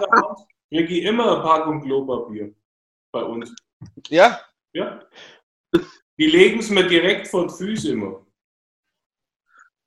[0.68, 2.52] kriege ich immer eine Packung Klopapier
[3.12, 3.54] bei uns.
[4.08, 4.40] Ja,
[4.72, 5.00] Ja.
[6.18, 8.26] Die legen es mir direkt vor die Füße immer.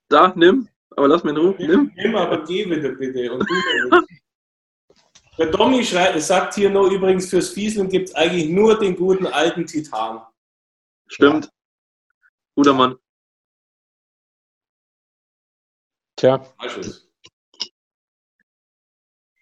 [0.09, 0.67] Da, nimm.
[0.95, 1.55] Aber lass mich in Ruhe.
[1.57, 1.91] Nimm.
[1.95, 3.31] Nimm aber geh wieder bitte.
[3.33, 4.01] Und du.
[5.37, 9.25] Der Domi schrei- sagt hier noch übrigens, fürs Fieseln gibt es eigentlich nur den guten
[9.25, 10.21] alten Titan.
[11.07, 11.49] Stimmt.
[12.55, 12.95] Guter Mann.
[16.15, 16.45] Tja?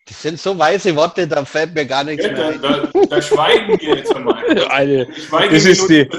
[0.07, 2.89] Das sind so weiße Worte, da fällt mir gar nichts Ja, mehr da, ein.
[2.93, 4.43] da, da schweigen wir jetzt einmal.
[4.71, 6.09] eine, Das ist die-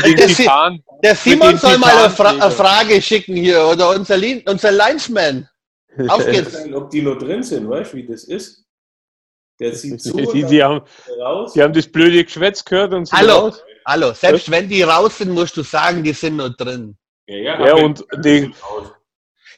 [0.00, 0.82] Für den ist- Titan.
[1.02, 4.72] Der Simon den soll mal eine, Fra eine Frage schicken hier oder unser, Lin unser
[4.72, 5.48] Linesman.
[6.08, 6.56] Auf geht's.
[6.74, 8.64] Ob die noch drin sind, weißt du, wie das ist?
[9.58, 10.82] Der sieht zu Die, die, haben,
[11.54, 13.32] die haben das blöde Geschwätz gehört und sind Hallo.
[13.46, 13.62] raus.
[13.86, 16.96] Hallo, selbst wenn die raus sind, musst du sagen, die sind noch drin.
[17.26, 18.52] Ja, ja, Ja, und die-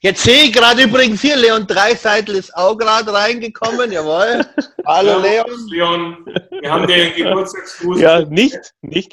[0.01, 4.47] Jetzt sehe ich gerade übrigens hier, Leon Dreiseitel ist auch gerade reingekommen, jawohl.
[4.87, 5.67] Hallo Ja, Leon.
[5.69, 6.27] Leon,
[6.61, 9.11] wir haben dir Geburtstagsgruß Ja, nicht, nicht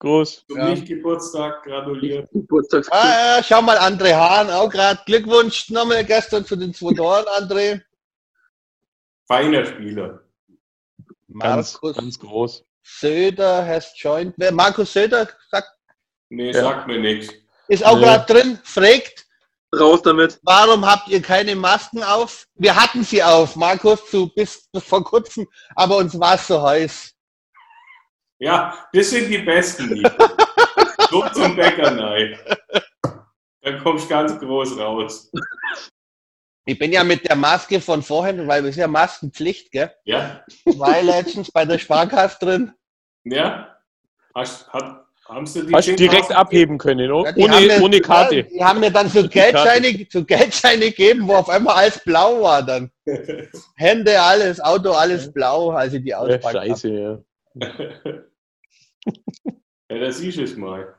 [0.00, 0.44] Geburtstagsgruß.
[0.48, 0.68] zum Ja.
[0.70, 2.28] Nicht-Geburtstag gratuliert.
[2.32, 5.00] Geburtstags Ah, ja, schau mal, André Hahn auch gerade.
[5.06, 7.82] Glückwunsch nochmal gestern zu den zwei Toren, André.
[9.28, 10.20] Feiner Spieler.
[11.38, 12.64] Ganz, Markus ganz groß.
[12.82, 14.34] Söder has joined.
[14.36, 15.68] Wer- Markus Söder sagt,
[16.32, 16.62] Nee, Ja.
[16.62, 17.32] sagt mir nichts.
[17.68, 18.02] ist auch Nee.
[18.04, 19.26] gerade drin, fragt,
[19.78, 20.38] raus damit.
[20.42, 22.46] warum habt ihr keine Masken auf?
[22.54, 26.62] Wir hatten sie auf, Markus, zu, bis, bis vor kurzem, aber uns war es so
[26.62, 27.12] heiß.
[28.40, 30.02] Ja, das sind die Besten.
[31.10, 32.38] So zum Bäcker, nein.
[33.62, 35.30] Dann kommst du ganz groß raus.
[36.64, 39.90] Ich bin ja mit der Maske von vorhin, weil wir sind ja Maskenpflicht, gell?
[40.04, 40.42] Ja?
[40.64, 42.72] War letztens bei der Sparkasse drin.
[43.24, 43.76] Ja?
[44.34, 47.82] Hast, hat, haben sie die Hast du direkt 10.000 abheben können, oh, Ja, ohne, mir-
[47.82, 48.36] ohne Karte.
[48.36, 52.40] Ja, die haben mir dann so Geldscheine, so Geldscheine gegeben, wo auf einmal alles blau
[52.42, 52.90] war dann.
[53.76, 56.52] Hände, alles, Auto, alles blau, als ich die Ja, auspackt hab.
[56.52, 57.18] scheiße, ja.
[59.90, 60.96] Ja, da siehst du es mal.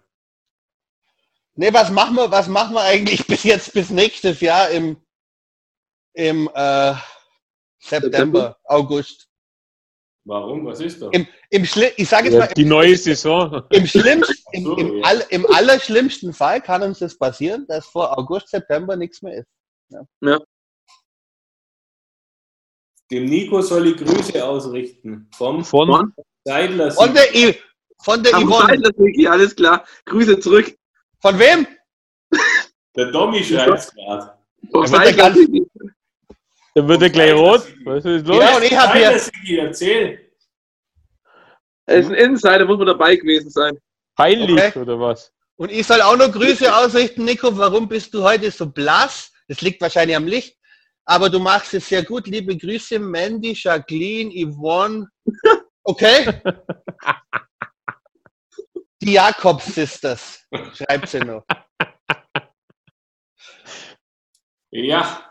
[1.56, 4.98] Nee, was machen wir, was machen wir eigentlich bis jetzt, bis nächstes Jahr im,
[6.14, 6.94] im äh,
[7.80, 8.60] September, September?
[8.66, 9.28] August?
[10.24, 10.66] Warum?
[10.66, 11.10] Was ist da?
[11.12, 13.64] Im, im Schli ich sage jetzt ja mal, die neue Saison.
[13.72, 15.04] im, schlimmsten, im, So, im, ja.
[15.04, 19.48] all, im allerschlimmsten Fall kann uns das passieren, dass vor August, September nichts mehr ist.
[23.10, 25.28] Dem Nico soll ich Grüße ausrichten.
[25.36, 26.14] Vom Von?
[26.46, 26.92] Seidler.
[26.92, 27.36] Von der,
[28.04, 28.68] von der Yvonne.
[28.68, 29.86] Seidler, Niki, alles klar.
[30.06, 30.76] Grüße zurück.
[31.20, 31.68] Von wem?
[32.96, 34.38] Der Dommy schreibt es gerade.
[35.40, 35.66] Niki.
[36.76, 37.64] dann wird er gleich rot.
[37.86, 38.38] Was ist los?
[38.38, 40.32] Ja, und ich habe hier, Sigi, erzähl.
[41.86, 43.78] Er ist ein Insider, muss man dabei gewesen sein.
[44.16, 44.80] Peinlich, Okay.
[44.80, 45.32] oder was?
[45.58, 47.56] und ich soll auch noch Grüße ausrichten, Nico.
[47.56, 49.32] Warum bist du heute so blass?
[49.48, 50.58] Das liegt wahrscheinlich am Licht.
[51.06, 52.26] Aber du machst es sehr gut.
[52.28, 55.08] Liebe Grüße, Mandy, Jacqueline, Yvonne.
[55.84, 56.42] Okay?
[59.02, 61.44] Die Jakobs Sisters, schreibt sie noch.
[64.72, 65.30] Ja,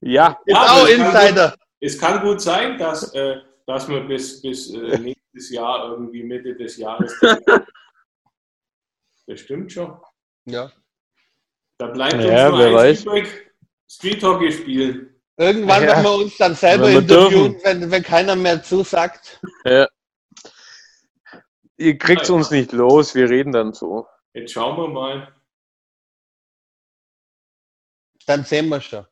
[0.00, 1.54] Ja, Ist Ja, auch das kann Insider.
[1.80, 6.54] es kann gut sein, dass, äh, dass wir bis, bis äh, nächstes Jahr, irgendwie Mitte
[6.56, 7.14] des Jahres.
[9.26, 9.96] das stimmt schon.
[10.46, 10.70] Ja.
[11.78, 13.02] Da bleibt Ja, uns nur wer eins weiß.
[13.04, 13.50] übrig:
[13.90, 15.12] Street Hockey spielen.
[15.38, 15.88] Irgendwann Ja.
[15.88, 17.64] werden wir uns dann selber Wenn interviewen, dürfen.
[17.82, 19.40] wenn, wenn keiner mehr zusagt.
[19.64, 19.86] ja.
[21.78, 24.06] Ihr kriegt uns nicht los, wir reden dann so.
[24.32, 25.34] Jetzt schauen wir mal.
[28.26, 29.06] Dann sehen wir schon.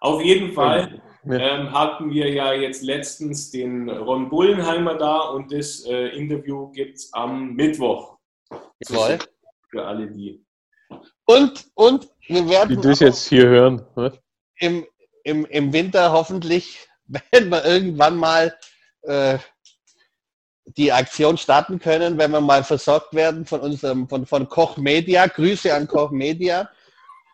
[0.00, 1.38] Auf jeden Fall Ja.
[1.38, 6.96] ähm, hatten wir ja jetzt letztens den Ron Bullenheimer da und das äh, Interview gibt
[6.96, 8.18] es am Mittwoch.
[8.80, 9.18] Jawohl.
[9.70, 10.44] Für alle die.
[11.24, 13.86] Und, und wir Die werden das jetzt hier hören.
[13.96, 14.20] ne?
[14.58, 14.86] im,
[15.24, 18.54] im, im Winter hoffentlich, wenn wir irgendwann mal
[19.02, 19.38] äh,
[20.66, 25.26] die Aktion starten können, wenn wir mal versorgt werden von unserem, von, von Koch Media.
[25.26, 26.68] Grüße an Koch Media.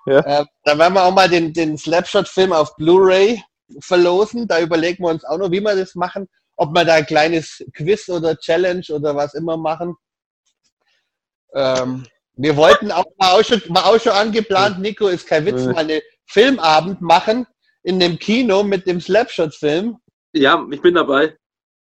[0.07, 0.21] Ja.
[0.21, 3.43] Äh, dann werden wir auch mal den, den Slapshot-Film auf Blu-ray
[3.81, 4.49] verlosen.
[4.49, 6.29] Da überlegen wir uns auch noch, wie wir das machen.
[6.57, 9.97] Ob wir da ein kleines Quiz oder Challenge oder was immer machen.
[11.55, 15.65] Ähm, wir wollten auch, war auch, schon, war auch schon angeplant, Nico, ist kein Witz,
[15.65, 17.47] mal eine Filmabend machen
[17.83, 19.97] in dem Kino mit dem Slapshot-Film.
[20.33, 21.37] Ja, ich bin dabei.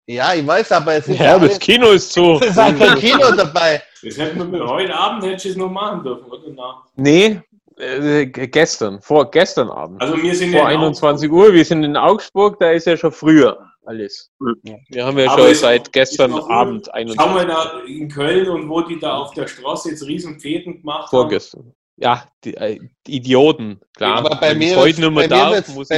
[0.09, 2.39] Ja, ich weiß, aber es ist Ja, das Kino ist zu.
[2.41, 3.83] es ist halt kein Kino dabei.
[4.03, 6.43] Das hätten wir heute Abend hätte ich es noch machen dürfen, oder?
[6.55, 6.83] Na.
[6.95, 7.41] Nee,
[7.79, 10.01] äh, gestern, vor gestern Abend.
[10.01, 12.97] Also wir sind vor ja in 21 Uhr, wir sind in Augsburg, da ist ja
[12.97, 14.31] schon früher alles.
[14.63, 14.75] Ja.
[14.91, 17.17] Wir haben ja Aber schon ist- seit gestern Abend Augsburg.
[17.21, 20.39] Schauen wir 21 da in Köln und wo die da auf der Straße jetzt riesen
[20.39, 21.11] Fäden gemacht haben.
[21.11, 21.73] vorgestern.
[21.97, 24.19] Ja, die, äh, die Idioten, klar.
[24.19, 24.77] Aber bei Wenn mir,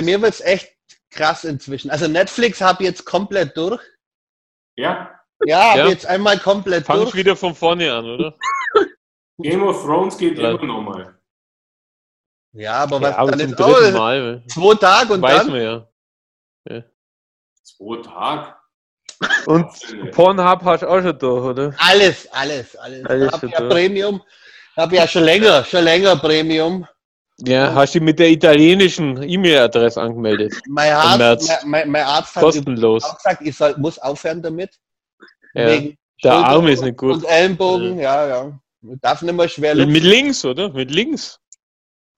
[0.04, 0.68] mir wird's echt
[1.10, 1.90] krass inzwischen.
[1.90, 3.80] Also Netflix habe ich jetzt komplett durch.
[4.78, 5.10] Ja,
[5.44, 5.86] Ja, habe Ja.
[5.88, 7.14] jetzt einmal komplett Fang durch.
[7.14, 8.34] wieder von vorne an, oder?
[9.38, 10.50] Game of Thrones geht Ja.
[10.52, 11.18] immer noch mal.
[12.52, 14.42] Ja, aber was ja, aber dann oh, dritten Mal.
[14.48, 15.86] zwei Tage und weiß dann man ja.
[17.62, 18.54] Zwei Tage.
[19.46, 21.74] Und Pornhub hast du auch schon durch, oder?
[21.78, 23.04] alles, alles, alles.
[23.06, 23.70] Alles ich ja durch.
[23.70, 24.22] Premium.
[24.76, 26.86] Habe ja schon länger, schon länger Premium.
[27.40, 30.54] Ja, hast du dich mit der italienischen E-Mail-Adresse angemeldet?
[30.66, 31.48] Mein März.
[31.48, 33.04] Arzt, mein, mein, mein Arzt hat Kostenlos.
[33.04, 34.76] auch gesagt, ich soll, muss aufhören damit.
[35.54, 35.68] Ja.
[35.68, 37.14] Wegen Der Schulter Arm ist nicht gut.
[37.14, 38.60] Und Ellenbogen, ja, ja.
[38.82, 39.92] Ich darf nicht mehr schwer lupfen.
[39.92, 40.68] Mit links, oder?
[40.70, 41.38] Mit links.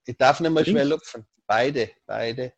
[0.07, 1.27] Ich darf nicht mehr schwer lupfen.
[1.47, 2.53] Beide, beide.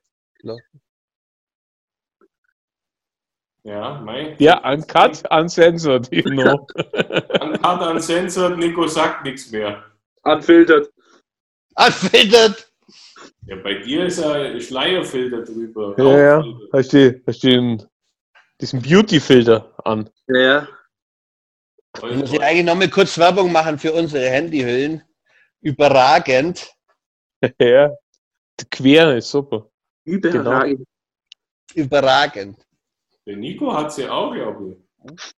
[3.65, 4.37] Ja, mei.
[4.39, 6.67] Ja, uncut, uncensored, you know.
[7.41, 9.85] Uncut, uncensored, Nico sagt nichts mehr.
[10.23, 10.91] Unfiltert.
[11.75, 12.73] Anfindet!
[13.47, 15.95] Ja, bei dir ist ein Schleierfilter drüber.
[15.99, 16.45] Ja, ja.
[16.73, 17.89] Hast du, hast du
[18.61, 20.09] diesen Beauty-Filter an?
[20.29, 20.69] Ja, ja.
[21.97, 25.03] Ich muss ich eigentlich noch mal kurz Werbung machen für unsere Handyhüllen.
[25.61, 26.73] Überragend.
[27.61, 27.91] ja.
[28.61, 29.69] Die Quer ist super.
[30.05, 30.87] Überragend.
[31.75, 32.59] Überragend.
[33.27, 35.35] Der Nico hat sie auch, glaube ich.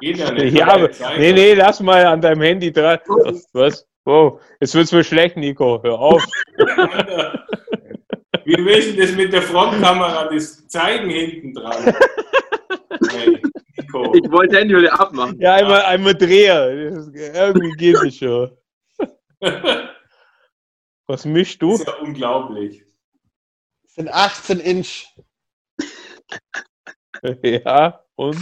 [0.00, 0.32] Geht ja.
[0.32, 2.98] Ja, aber, nee, nee, lass mal an deinem Handy dran.
[3.52, 3.86] Was?
[4.08, 5.82] Oh, jetzt wird's mir schlecht, Nico.
[5.82, 6.24] Hör auf.
[8.46, 11.94] Willst du das mit der Frontkamera, das zeigen hinten dran?
[13.10, 13.42] Hey,
[13.76, 14.14] Nico.
[14.14, 15.38] Ich wollte Handyhülle abmachen.
[15.38, 16.90] Ja, einmal, einmal Dreher.
[16.90, 18.56] Das, irgendwie geht es schon.
[21.06, 21.74] Was mischst Das du?
[21.74, 22.86] ist ja unglaublich.
[23.82, 25.04] Das sind 18 Inch.
[27.42, 28.38] Ja, und?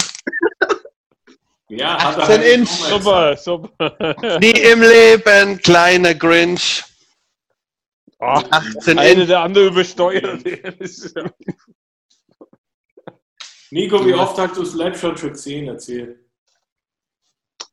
[1.69, 2.69] Ja, hat er 18 halt Inch.
[2.71, 4.39] Super, super.
[4.41, 6.85] Nie im Leben, kleiner Grinch.
[8.19, 9.27] Ah, 18 eine Inch.
[9.29, 10.45] der andere übersteuert.
[13.71, 15.69] Nico, wie oft hast du Slapshot schon gesehen?
[15.69, 16.25] Erzähl.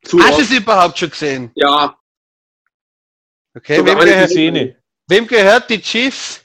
[0.03, 1.51] Zu Hast du es überhaupt schon gesehen?
[1.55, 1.97] Ja,
[3.55, 4.83] Okay, wem gehört, Szene.
[5.07, 6.43] wem gehört die Chiefs?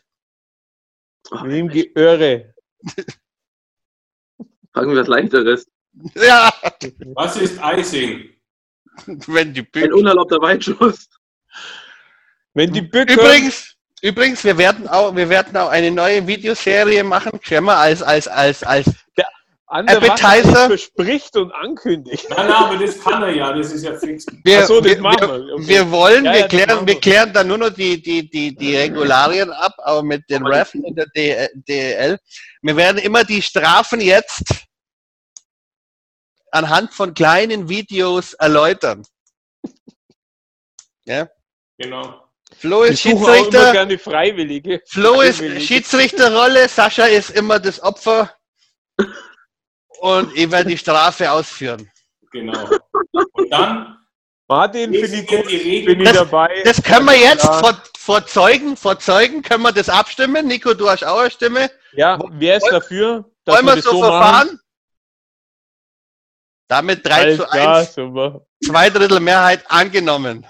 [1.43, 2.55] Wem Geöre.
[4.75, 5.67] fragen wir was Leichteres.
[6.15, 6.53] Ja,
[7.15, 8.31] Was ist Icing?
[9.07, 11.09] wenn die Ein unerlaubter Weitschuss.
[12.55, 13.15] Wenn die Bücke.
[13.15, 18.27] Übrigens, übrigens, wir werden auch, wir werden auch eine neue Videoserie machen, mal als, als,
[18.27, 19.27] als, als, der
[19.67, 20.51] Appetizer.
[20.51, 22.27] Wasser verspricht und ankündigt.
[22.31, 24.25] Nein, nein, aber das kann er ja, das ist ja fix.
[24.43, 25.55] wir, so, wir, wir.
[25.55, 25.69] Okay.
[25.69, 28.77] wir wollen, Ja, wir ja, klären, wir klären dann nur noch die, die, die, die
[28.77, 31.07] Regularien ab, aber mit den Refs und der
[31.69, 32.19] DL.
[32.63, 34.68] Wir werden immer die Strafen jetzt
[36.53, 39.05] anhand von kleinen Videos erläutern.
[41.05, 41.29] Ja?
[41.79, 42.25] Genau.
[42.59, 43.73] Flo ist immer Schiedsrichter.
[43.73, 44.83] gerne Freiwillige.
[44.87, 45.61] Flo ist Freiwillige.
[45.67, 48.35] Schiedsrichterrolle, Sascha ist immer das Opfer
[50.01, 51.91] und ich werde die Strafe ausführen.
[52.33, 52.69] Genau.
[53.33, 53.97] Und dann
[54.49, 55.51] Martin, finde ich wir gut.
[55.51, 56.63] die Bin ich Das- dabei.
[56.65, 57.53] Das können wir jetzt Ja.
[57.55, 60.47] vor, vor Zeugen, vor Zeugen können wir das abstimmen.
[60.47, 61.71] Nico, du hast auch eine Stimme.
[61.93, 63.25] Ja, wer ist dafür?
[63.45, 64.59] dass Wollen wir das so machen?
[66.69, 68.47] Damit 3 Alles zu klar, 1, super.
[68.63, 70.47] zwei Drittel Mehrheit angenommen.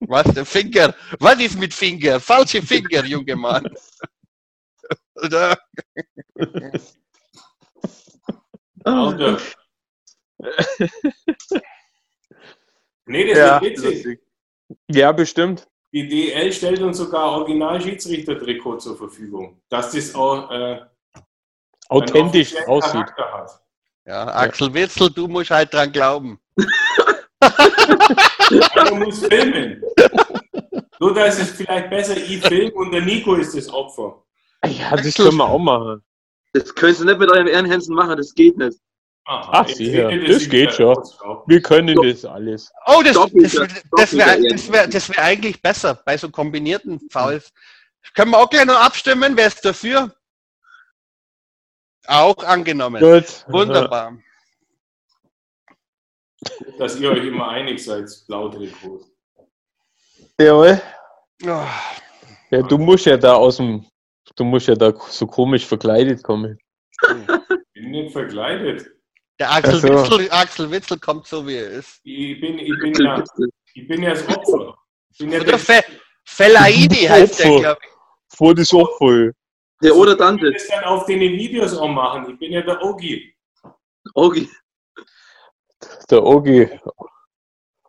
[0.00, 0.94] Was, der Finger?
[1.20, 2.20] Was ist mit Finger?
[2.20, 3.66] Falsche Finger, junge Mann.
[5.14, 5.56] Alter.
[13.06, 14.20] Nee, das Ja, wird witzig.
[14.88, 15.68] Ja, bestimmt.
[15.92, 20.84] Die DL stellt uns sogar Original-Schiedsrichter-Trikot zur Verfügung, dass das auch äh,
[21.88, 22.92] Authentisch aussieht.
[22.92, 23.65] Charakter hat.
[24.06, 26.38] Ja, Axel Witzel, du musst halt dran glauben.
[27.40, 29.82] Aber du musst filmen.
[30.98, 34.22] So, dass es vielleicht besser ich film und der Nico ist das Opfer.
[34.64, 36.02] Ja, das können wir auch machen.
[36.52, 38.78] Das könntest du nicht mit eurem Ehrenhänsen machen, das geht nicht.
[39.26, 40.08] Aha, Ach, sicher.
[40.26, 40.96] Das wie geht schon.
[41.46, 42.72] Wir können das alles.
[42.86, 46.30] Oh, das, Doppelter- das, das doppelter wäre das wär, das wär eigentlich besser bei so
[46.30, 47.52] kombinierten Fouls.
[48.14, 49.36] Können wir auch gleich noch abstimmen?
[49.36, 50.14] Wer ist dafür?
[52.08, 53.00] Auch angenommen.
[53.00, 53.44] Gut.
[53.48, 54.16] Wunderbar.
[56.78, 59.04] Dass ihr euch immer einig seid, Blau-Trikot.
[60.40, 60.80] Jawohl.
[61.44, 61.64] Oh,
[62.50, 63.84] Ja, du musst ja da aus dem,
[64.36, 66.58] du musst ja da so komisch verkleidet kommen.
[67.74, 68.86] Bin nicht verkleidet.
[69.38, 69.88] der Axel, so.
[69.88, 72.00] Witzel, Axel Witzel kommt so, wie er ist.
[72.04, 73.22] Ich bin, ich bin, ja,
[73.74, 74.76] ich bin ja das Opfer.
[75.10, 75.84] Ich bin ja Oder der, Fe
[76.24, 77.60] Fellaini heißt der, Opfer.
[77.60, 78.36] glaube ich.
[78.36, 79.30] Vor das Opfer.
[79.82, 80.44] Der oder ich Dante.
[80.44, 82.30] will das dann auf den Videos auch machen.
[82.30, 83.34] Ich bin ja der Ogi.
[84.14, 84.48] Ogi.
[86.10, 86.80] Der Ogi.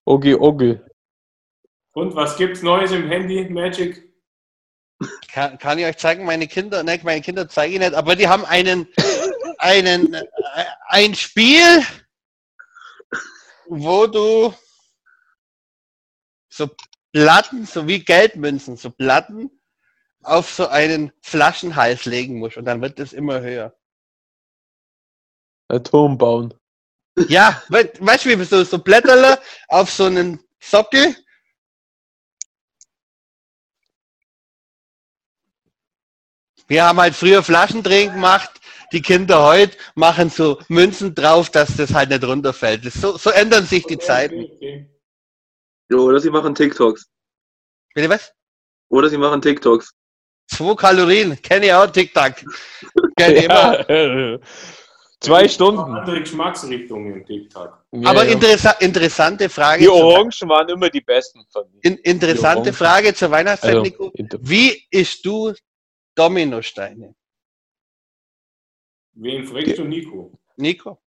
[0.05, 0.79] Ogi Ogi.
[1.93, 4.03] Und was gibt's Neues im Handy, Magic?
[5.31, 8.27] Kann, kann ich euch zeigen, meine Kinder, nein, meine Kinder zeige ich nicht, aber die
[8.27, 8.87] haben einen,
[9.59, 10.25] einen, äh,
[10.87, 11.83] ein Spiel,
[13.67, 14.53] wo du
[16.49, 16.69] so
[17.13, 19.56] Platten, so wie Geldmünzen, so Platten
[20.23, 23.75] auf so einen Flaschenhals legen musst und dann wird es immer höher.
[25.69, 26.53] Ein Turm bauen.
[27.29, 31.15] Ja, we weißt du, wie so, so Blätterle auf so einen Sockel.
[36.67, 38.51] Wir haben halt früher Flaschendrehen gemacht.
[38.91, 42.83] Die Kinder heute machen so Münzen drauf, dass das halt nicht runterfällt.
[42.93, 44.45] So, so ändern sich die Zeiten.
[45.91, 47.09] Oder sie machen TikToks.
[47.93, 48.33] Bitte was?
[48.89, 49.96] Oder sie machen TikToks.
[50.49, 51.41] Zwei Kalorien.
[51.41, 52.33] Kenne ich auch TikTok.
[53.17, 53.89] Kenn ich immer.
[53.89, 54.39] Ja.
[55.19, 55.81] Zwei Stunden.
[55.81, 57.83] Andere Geschmacksrichtungen TikTok.
[58.05, 58.31] Aber Ja, ja.
[58.33, 59.81] interessa interessante Frage.
[59.81, 61.79] Die Orangen waren immer die besten von mir.
[61.83, 62.71] in, interessante.
[62.71, 64.11] Frage zur Weihnachtszeit, Also, Nico.
[64.41, 65.53] Wie isst du
[66.15, 67.15] Dominosteine?
[69.15, 70.31] Wen fragst du, Nico?
[70.57, 70.99] Nico?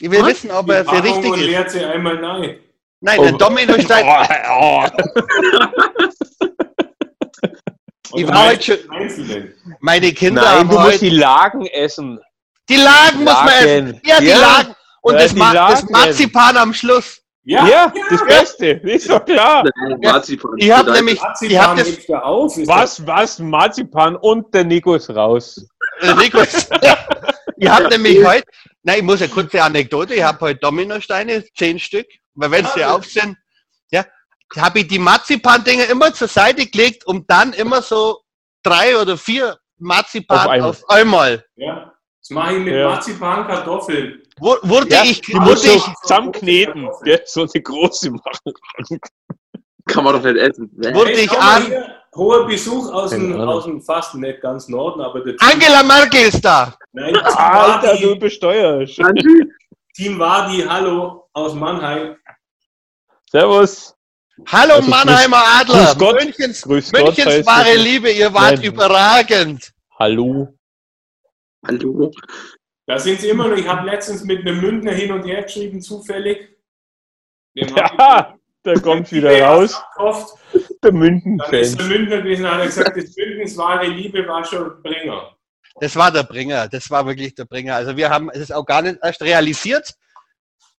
[0.00, 0.28] Ich will Was?
[0.28, 1.72] wissen, ob er Packung richtig und ist.
[1.72, 2.60] sie einmal rein.
[3.00, 3.22] Nein, Oh.
[3.24, 4.04] der Dominostein.
[4.50, 4.86] Oh,
[8.14, 9.54] Ich war heute Einzelnen.
[9.80, 12.18] Meine Kinder Nein, haben du musst die Lagen essen.
[12.68, 13.86] Die Lagen muss man essen.
[13.86, 14.00] Lagen.
[14.04, 14.38] Ja, die Ja.
[14.38, 14.74] Lagen.
[15.02, 15.92] Und Ja, das, die Ma das Lagen.
[15.92, 17.20] Marzipan am Schluss.
[17.44, 18.66] Ja, Ja, das Beste.
[18.66, 19.64] Ist doch klar.
[20.02, 20.12] Ja.
[20.12, 20.52] Marzipan.
[20.58, 22.56] Ich habe nämlich, ich Marzipan habe das, hebt er auf.
[22.56, 23.38] Ist Was, was?
[23.38, 25.66] Marzipan und der Nico ist raus.
[26.00, 26.42] äh, Nico,
[27.56, 28.44] ich habe nämlich heute,
[28.82, 32.80] nein, ich muss eine kurze Anekdote, ich habe heute Dominosteine, zehn Stück, weil wenn sie
[32.80, 32.94] Ja.
[32.94, 33.36] auf sind, ja,
[34.56, 38.20] habe ich die Marzipan-Dinger immer zur Seite gelegt, um dann immer so
[38.62, 40.70] drei oder vier Marzipan Auf einmal.
[40.70, 41.44] auf einmal.
[41.56, 41.92] Ja.
[42.20, 42.88] Das mache ich mit Ja.
[42.90, 44.22] Marzipan, Kartoffeln.
[44.38, 46.88] Wo- Wurde Ja, ich, wurde du ich, zusammenkneten.
[47.02, 47.20] Gell?
[47.24, 49.00] So eine große machen.
[49.86, 50.70] Kann man doch nicht essen.
[50.94, 51.72] Wurde Hey, ich an,
[52.14, 56.44] Hoher Besuch aus dem, aus dem fast nicht ganz Norden, aber der Angela Merkel ist
[56.44, 56.74] da.
[56.92, 59.00] Nein, Alter, du besteuerst.
[59.94, 62.16] Team Wadi, hallo aus Mannheim.
[63.30, 63.94] Servus.
[64.46, 66.24] Hallo Also, Mannheimer Adler, grüß Gott.
[66.24, 67.04] Münchens, Grüß Gott.
[67.04, 67.74] Münchens heißt wahre.
[67.76, 68.64] Liebe, ihr wart Nein.
[68.64, 69.72] überragend.
[69.98, 70.48] Hallo.
[71.66, 72.10] Hallo.
[72.86, 73.56] Da sind sie immer noch.
[73.56, 76.56] Ich habe letztens mit einem Münchner hin und her geschrieben, zufällig.
[77.56, 79.80] Dem Ja, da kommt wieder raus.
[79.96, 80.38] Gekauft.
[80.82, 84.82] Der Dann ist der Münchner gewesen, hat er gesagt, das Münchens wahre Liebe war schon
[84.82, 85.36] Bringer.
[85.80, 87.76] Das war der Bringer, das war wirklich der Bringer.
[87.76, 89.94] Also wir haben es auch gar nicht erst realisiert.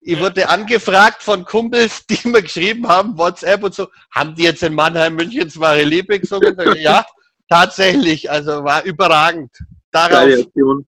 [0.02, 4.64] Ich wurde angefragt von Kumpels, die mir geschrieben haben, WhatsApp und so, haben die jetzt
[4.64, 6.58] in Mannheim Münchens wahre Liebe gesungen?
[6.78, 7.06] Ja,
[7.48, 9.52] tatsächlich, also war überragend.
[9.92, 10.88] Darauf, Geile Aktion.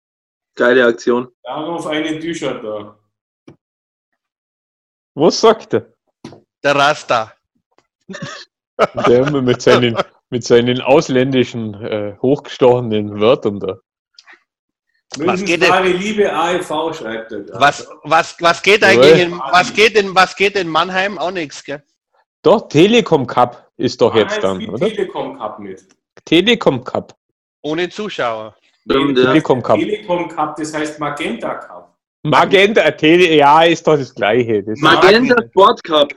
[0.55, 1.28] Geile Aktion.
[1.43, 2.97] Darauf eine Tücher da.
[5.16, 5.93] Was sagt er?
[6.64, 7.34] der Rasta.
[9.07, 9.97] Der immer mit seinen,
[10.30, 13.78] mit seinen ausländischen, äh, hochgestochenen Wörtern da.
[15.18, 17.59] Münchens geht denn- Liebe AEV schreibt er da.
[17.59, 21.18] Was, was, was geht eigentlich in, was geht in, was geht in Mannheim?
[21.18, 21.84] Auch nichts, gell?
[22.41, 24.88] Doch, Telekom Cup ist doch Mannheim jetzt dann, spielt oder?
[24.89, 25.86] Telekom Cup mit.
[26.26, 27.16] Telekom Cup.
[27.61, 28.55] Ohne Zuschauer.
[28.86, 28.95] Ja.
[28.97, 29.80] Telekom Cup.
[29.80, 31.95] Telekom Cup, das heißt Magenta Cup.
[32.26, 34.64] Magenta, Tele, ja, ist doch das Gleiche.
[34.64, 36.14] Das Magenta Sport Cup.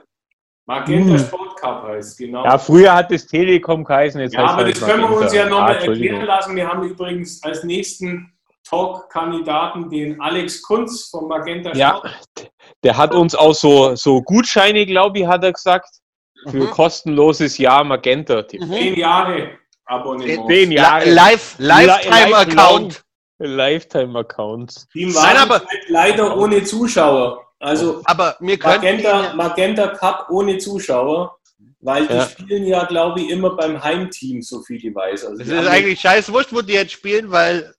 [0.68, 1.18] Magenta Hm.
[1.18, 2.44] Sport Cup heißt, genau.
[2.44, 5.44] ja, früher hat es Telekom geheißen, jetzt Ja, heißt aber das können wir uns ja
[5.44, 6.16] Ah, nochmal Entschuldigung.
[6.18, 6.56] erklären lassen.
[6.56, 8.32] Wir haben übrigens als nächsten
[8.68, 12.50] Talk-Kandidaten den Alex Kunz vom Magenta Ja, Sport.
[12.82, 15.88] der hat uns auch so, so Gutscheine, glaube ich, hat er gesagt,
[16.48, 16.70] für Mhm.
[16.70, 18.42] kostenloses Jahr Magenta.
[18.52, 18.72] Mhm.
[18.72, 19.50] Zehn Jahre
[19.86, 20.48] Abonnement.
[20.48, 21.10] Zehn La Jahre.
[21.10, 23.02] live, Lifetime-Account.
[23.38, 24.88] Lifetime-Accounts.
[24.92, 27.42] Team Nein, Wagen aber- leider ohne Zuschauer.
[27.58, 31.36] Also Aber wir Magenta, Magenta Cup ohne Zuschauer,
[31.80, 32.26] weil die Ja.
[32.26, 35.24] spielen ja, glaube ich, immer beim Heimteam, so viel ich weiß.
[35.26, 37.72] Also Das die ist eigentlich scheiß wurscht, wo die jetzt spielen, weil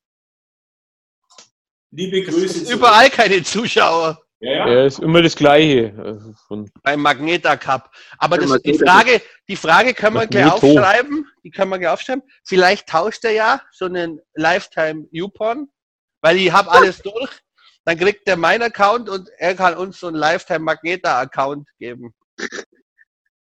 [1.92, 2.46] liebe es Grüße.
[2.46, 2.80] ist zurück.
[2.80, 4.68] überall keine Zuschauer Ja, ja.
[4.70, 5.94] Ja, ist immer das Gleiche.
[5.98, 7.92] Also beim Magneta Cup.
[8.20, 11.26] Aber Ja, das, die, Frage, die Frage können wir gleich aufschreiben.
[11.44, 12.24] Die können wir gleich aufschreiben.
[12.46, 15.70] Vielleicht tauscht er ja so einen Lifetime Upon,
[16.22, 17.32] weil ich habe alles durch.
[17.86, 22.14] Dann kriegt er meinen Account und er kann uns so einen Lifetime Magneta Account geben.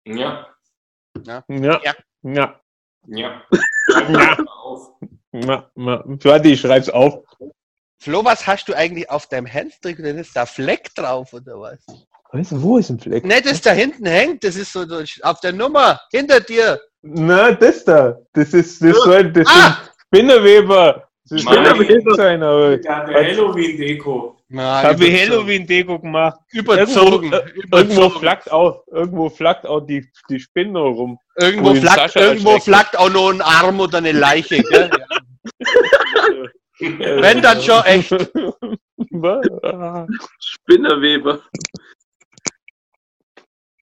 [0.06, 0.48] Ja.
[1.26, 1.82] ja, Ja.
[1.84, 2.62] ja, ja,
[3.08, 3.44] Ja.
[4.10, 4.38] Ja.
[4.48, 4.94] Auf.
[5.34, 6.04] ja, ja.
[6.06, 7.24] Warte, ich schreib's auf.
[8.02, 9.98] Flo, was hast du eigentlich auf deinem Handstrick?
[9.98, 11.78] Denn ist da Fleck drauf oder was?
[12.32, 13.24] Weißt du, wo ist ein Fleck?
[13.24, 14.44] Nicht, das da hinten hängt.
[14.44, 14.84] Das ist so,
[15.22, 16.80] auf der Nummer hinter dir.
[17.04, 18.18] Na, das da.
[18.34, 19.78] Das ist, das soll, das Ah!
[19.78, 21.08] sind Spinnerweber.
[21.30, 21.42] Das.
[21.44, 23.16] Spinnerweber sein, aber Der hat Was?
[23.16, 24.38] eine Halloween-Deko.
[24.58, 25.20] Habe ich überzogen.
[25.32, 26.40] Halloween-Deko gemacht.
[26.52, 27.32] Überzogen.
[27.32, 27.38] Irgendwo,
[27.78, 31.20] äh, irgendwo flackt auch, irgendwo flackt auch die, die Spinne rum.
[31.36, 31.76] Irgendwo
[32.60, 34.64] flackt auch noch ein Arm oder eine Leiche.
[34.64, 34.90] Gell?
[36.82, 38.10] Wenn dann schon echt.
[40.40, 41.42] Spinnerweber.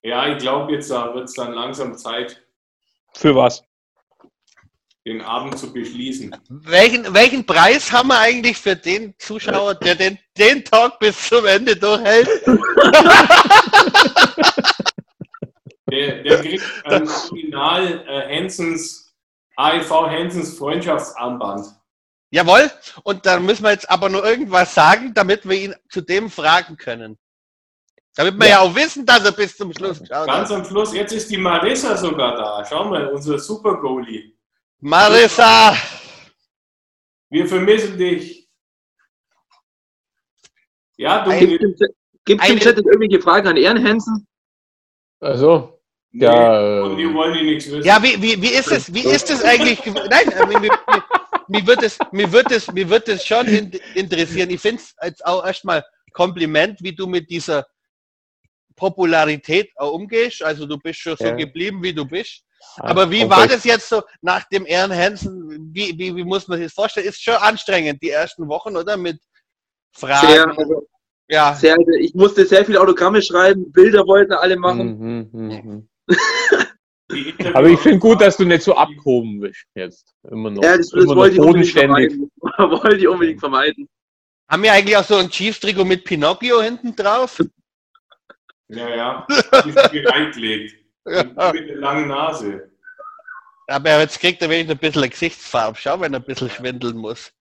[0.02, 2.42] Ja, ich glaube, jetzt wird es dann langsam Zeit,
[3.14, 3.62] Für was?
[5.06, 6.36] den Abend zu beschließen.
[6.48, 11.46] Welchen, welchen Preis haben wir eigentlich für den Zuschauer, der den, den Talk bis zum
[11.46, 12.28] Ende durchhält?
[15.90, 19.12] Der, der kriegt ein Original äh, Hensons,
[19.56, 21.66] AEV Hensons Freundschaftsarmband.
[22.30, 22.70] Jawohl.
[23.02, 26.76] Und dann müssen wir jetzt aber nur irgendwas sagen, damit wir ihn zu dem fragen
[26.76, 27.18] können.
[28.14, 31.12] Damit wir ja, auch wissen, dass er bis zum Schluss geschaut Ganz am Schluss, jetzt
[31.12, 32.64] ist die Marissa sogar da.
[32.68, 34.34] Schau mal, unser Super Goalie.
[34.80, 35.76] Marissa!
[37.28, 38.48] Wir vermissen dich.
[40.96, 41.60] Ja, Dominik.
[42.24, 44.26] Gibt es im Chat irgendwelche Fragen an Ehrenhansen?
[45.20, 45.80] Also,
[46.12, 47.84] Nee, Ja, und wir wollen die nichts wissen.
[47.84, 48.92] Ja, wie, wie, wie ist es?
[48.92, 49.80] Wie ist es eigentlich?
[49.86, 50.70] Nein, äh, mir,
[51.50, 54.50] mir, wird es, mir wird es, mir wird es schon in, interessieren.
[54.50, 57.66] Ich finde es jetzt auch erstmal Kompliment, wie du mit dieser
[58.76, 60.42] Popularität auch umgehst.
[60.42, 61.34] Also du bist schon so Ja.
[61.34, 62.44] geblieben, wie du bist.
[62.76, 65.70] Aber wie war das jetzt so nach dem Ehren Hansen?
[65.72, 67.06] Wie, wie, wie muss man sich das vorstellen?
[67.06, 68.96] Ist schon anstrengend, die ersten Wochen, oder?
[68.96, 69.18] Mit
[69.92, 70.28] Fragen.
[70.28, 70.86] Sehr, also,
[71.28, 71.54] ja.
[71.54, 75.30] sehr, ich musste sehr viele Autogramme schreiben, Bilder wollten alle machen.
[75.32, 75.88] Mhm,
[77.54, 80.14] Aber ich finde gut, dass du nicht so abgehoben bist jetzt.
[80.30, 80.62] Immer noch.
[80.62, 82.12] Ja, das, das wollte ich unbedingt bodenständig.
[82.12, 82.30] vermeiden.
[82.82, 83.88] wollte ich unbedingt vermeiden.
[84.48, 87.40] Haben wir eigentlich auch so ein Chiefs-Trikot mit Pinocchio hinten drauf?
[88.72, 89.26] Ja, ja.
[89.64, 90.76] Die ist mir reingelegt.
[91.04, 91.52] Ja.
[91.52, 92.70] Mit der langen Nase.
[93.66, 95.76] Aber jetzt kriegt er wenigstens ein bisschen Gesichtsfarbe.
[95.76, 97.32] Schau, wenn er ein bisschen schwindeln muss.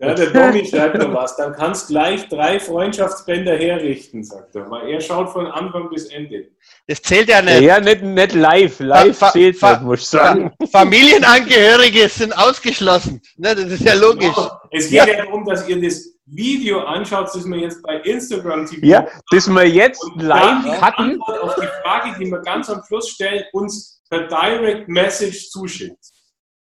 [0.00, 1.36] Ja, der Tommy schreibt noch was.
[1.36, 4.68] Dann kannst gleich drei Freundschaftsbänder herrichten, sagt er.
[4.68, 6.48] Weil er schaut von Anfang bis Ende.
[6.88, 7.62] Das zählt ja Ja, nicht.
[7.62, 8.80] ja, nicht, nicht live.
[8.80, 10.52] Live Fa- zählt fa- nicht, muss ich sagen.
[10.72, 13.22] Familienangehörige sind ausgeschlossen.
[13.36, 14.34] Ne, das ist ja logisch.
[14.34, 14.50] Genau.
[14.72, 15.24] Es geht ja.
[15.24, 19.68] darum, dass ihr das Video anschaut, das wir jetzt bei Instagram TV Ja, das wir
[19.68, 21.02] jetzt live die hatten.
[21.12, 25.98] Antwort auf die Frage, die wir ganz am Schluss stellen, uns per Direct Message zuschickt.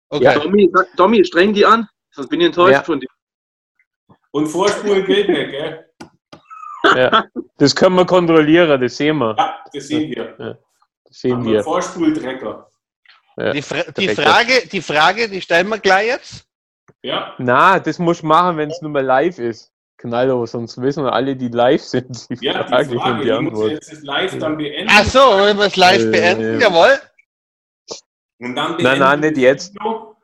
[0.09, 0.23] Okay.
[0.23, 0.39] Ja.
[0.39, 2.83] Tommy, Tommy, streng die an, sonst bin ich enttäuscht Ja.
[2.83, 3.07] von dir.
[4.31, 5.85] Und Vorspulen gilt nicht, gell?
[6.95, 7.25] Ja.
[7.57, 9.35] Das können wir kontrollieren, das sehen wir.
[9.37, 10.35] Ja, das sehen wir.
[10.37, 11.63] Das sehen wir.
[11.63, 12.67] Vorspuldrecker.
[13.37, 13.51] Ja.
[13.53, 14.09] Die, Fra die.
[14.09, 16.45] Frage, die Frage, die stellen wir gleich jetzt.
[17.01, 19.71] Ja, Na, das musst du machen, wenn es nur mal live ist.
[19.97, 23.23] Knallo, sonst wissen wir alle, die live sind, die ja die Frage und Frage, die
[23.25, 23.71] die muss Antwort.
[23.71, 24.89] jetzt live dann beenden.
[24.91, 26.59] Ach so, wollen wir es live Äh, beenden?
[26.61, 26.67] ja.
[26.69, 26.99] Jawohl.
[28.39, 29.73] Und dann Nein, nein, beenden nicht jetzt.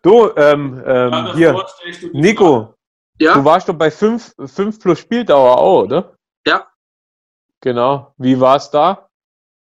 [0.02, 1.66] Du, ähm, ähm, hier,
[2.02, 2.10] die.
[2.14, 2.75] Nico,
[3.20, 6.16] Ja, du warst doch bei 5 fünf plus Spieldauer auch, oder?
[6.46, 6.68] Ja.
[7.62, 8.14] Genau.
[8.18, 9.10] Wie war's da?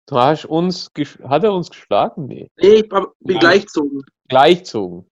[0.07, 2.26] Du hast uns, gesch- hat er uns geschlagen?
[2.26, 2.50] Nee.
[2.57, 3.38] nee, ich bin Nein.
[3.38, 4.03] gleichzogen.
[4.28, 5.09] Gleichzogen.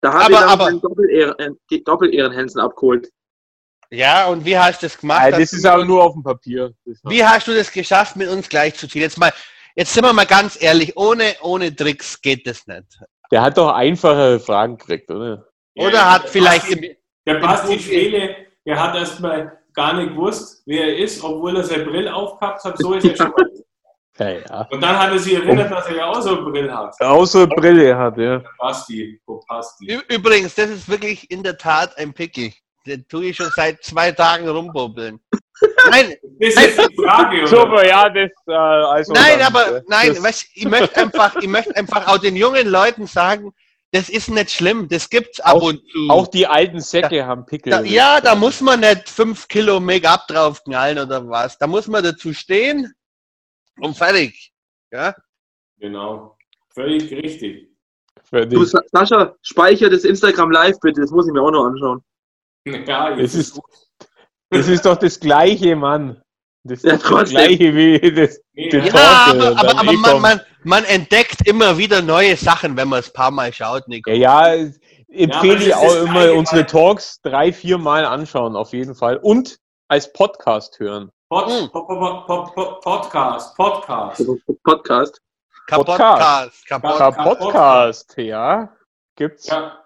[0.00, 3.10] Da habe Aber- ich dann aber- Doppel-Ehren- äh, die Doppel-Ehrenhänsen abgeholt.
[3.90, 5.30] Ja, und wie hast du das gemacht?
[5.32, 6.72] Dass das ist aber nur auf dem Papier.
[7.04, 9.02] Wie hast du das geschafft, mit uns gleichzuziehen?
[9.02, 9.32] Jetzt mal,
[9.76, 12.98] jetzt sind wir mal ganz ehrlich, ohne, ohne Tricks geht das nicht.
[13.30, 15.46] Der hat doch einfache Fragen gekriegt, oder?
[15.74, 16.96] Ja, Oder ja, hat vielleicht im,
[17.26, 21.84] Der Basti Schwele, der hat erstmal gar nicht gewusst, wer er ist, obwohl er seine
[21.84, 22.78] Brille aufgehabt hat.
[22.78, 23.32] So ist er schon.
[24.18, 24.68] Ja, ja.
[24.70, 26.94] Und dann hat er sich erinnert, dass er ja auch so eine Brille hat.
[27.00, 28.42] Außer Brille hat, ja.
[28.58, 29.86] Basti, wo Basti?
[29.90, 32.52] Ü- Übrigens, das ist wirklich in der Tat ein Pickel.
[32.86, 35.18] Den tue ich schon seit zwei Tagen rumbubbeln.
[35.90, 37.46] Nein, Das ist die Frage, oder?
[37.46, 39.12] Super, ja, das, äh, also.
[39.14, 42.68] nein, dann, aber nein, das- weißt, ich möchte einfach, ich möchte einfach auch den jungen
[42.68, 43.54] Leuten sagen,
[43.92, 46.08] das ist nicht schlimm, das gibt's ab Auch- und zu.
[46.08, 47.70] Auch die alten Säcke haben Pickel.
[47.70, 51.58] da, ja, da muss man nicht fünf Kilo Make-up draufknallen oder was.
[51.58, 52.94] Da muss man dazu stehen
[53.78, 54.52] und fertig.
[54.90, 55.14] Ja?
[55.78, 56.38] Genau.
[56.70, 57.68] Völlig richtig.
[58.30, 62.02] Du, Sascha, speicher das Instagram live bitte, das muss ich mir auch noch anschauen.
[62.86, 63.60] Ja, das, ist,
[64.48, 66.21] das ist doch das Gleiche, Mann.
[66.64, 67.30] Das ist Ja, doch das.
[67.30, 68.40] Gleiche wie das.
[68.54, 72.88] Den ja, äh, aber, aber, aber man, man, man entdeckt immer wieder neue Sachen, wenn
[72.88, 74.10] man es ein paar Mal schaut, Nico.
[74.10, 74.70] Ja, ja,
[75.08, 78.94] empfehle das ich ist auch das immer unsere Talks drei, vier Mal anschauen, auf jeden
[78.94, 79.16] Fall.
[79.16, 79.58] Und
[79.88, 81.10] als Podcast hören.
[81.28, 81.70] Pod, Hm.
[81.70, 84.24] Pod, Pod, Pod, Pod, Podcast, Podcast.
[84.62, 85.20] Podcast.
[85.66, 86.66] Kapottcast.
[86.68, 86.98] Kaputt.
[86.98, 88.72] Ja, Podcast, ja.
[89.16, 89.46] Gibt's.
[89.46, 89.78] Ja.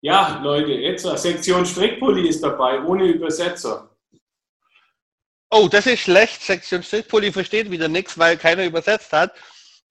[0.00, 3.90] ja, Leute, jetzt äh, Sektion Strickpulli ist dabei, ohne Übersetzer.
[5.56, 6.42] Oh, das ist schlecht.
[6.42, 9.36] Sektion Strickpulli versteht wieder nichts, weil keiner übersetzt hat.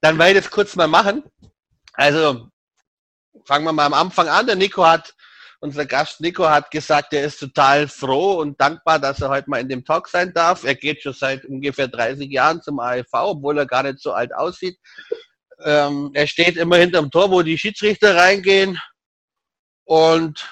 [0.02, 1.24] Dann werde ich das kurz mal machen.
[1.94, 2.50] Also,
[3.46, 4.46] fangen wir mal am Anfang an.
[4.46, 5.16] Der Nico hat,
[5.62, 9.62] unser Gast Nico hat gesagt, er ist total froh und dankbar, dass er heute mal
[9.62, 10.66] in dem Talk sein darf.
[10.66, 14.36] Er geht schon seit ungefähr 30 Jahren zum AEV, obwohl er gar nicht so alt
[14.36, 14.78] aussieht.
[15.64, 18.78] Ähm, er steht immer hinterm Tor, wo die Schiedsrichter reingehen.
[19.86, 20.46] Und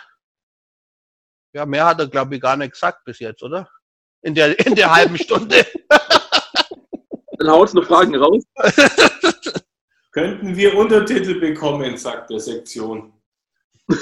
[1.52, 3.70] ja, mehr hat er, glaube ich, gar nicht gesagt bis jetzt, oder?
[4.24, 5.66] In der, in der halben Stunde.
[7.38, 8.44] Dann haut's noch Fragen raus.
[10.12, 13.14] Könnten wir Untertitel bekommen, sagt der Sektion.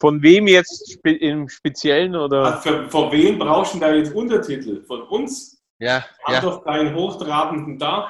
[0.00, 2.56] Von wem jetzt spe im Speziellen oder?
[2.56, 4.82] Ach, Für, brauchst du denn da jetzt Untertitel?
[4.84, 5.62] Von uns?
[5.78, 6.40] Ja, Wir haben ja.
[6.40, 8.08] doch keinen Hochtrabenden da.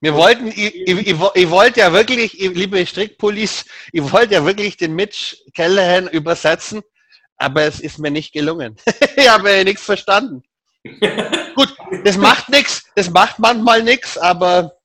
[0.00, 4.44] Wir wollten, ich, ich, ich, ich wollte ja wirklich, ich- liebe Strickpullis, ich wollte ja
[4.46, 6.82] wirklich den Mitch Callahan übersetzen,
[7.38, 8.76] aber es ist mir nicht gelungen.
[9.16, 10.42] ich habe ja nichts verstanden.
[11.54, 11.74] Gut,
[12.04, 14.76] das macht nichts, das macht manchmal nichts, aber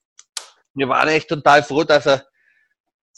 [0.73, 2.25] wir waren echt total froh, dass er,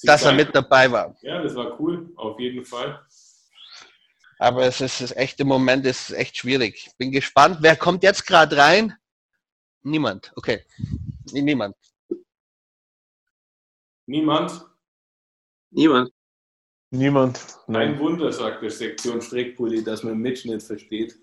[0.03, 1.15] dass er mit dabei war.
[1.21, 3.01] Ja, das war cool, auf jeden Fall.
[4.37, 6.91] Aber es ist, ist echt im Moment ist echt schwierig.
[6.97, 7.59] Bin gespannt.
[7.61, 8.93] Wer kommt jetzt gerade rein?
[9.81, 10.33] Niemand.
[10.35, 10.65] Okay.
[11.31, 11.75] Niemand.
[14.05, 14.65] Niemand?
[15.71, 16.11] Niemand.
[16.97, 17.39] Niemand.
[17.67, 17.99] Ein Nein.
[17.99, 21.15] Wunder, sagt der Sektion Strickpulli, dass man Mitch nicht versteht.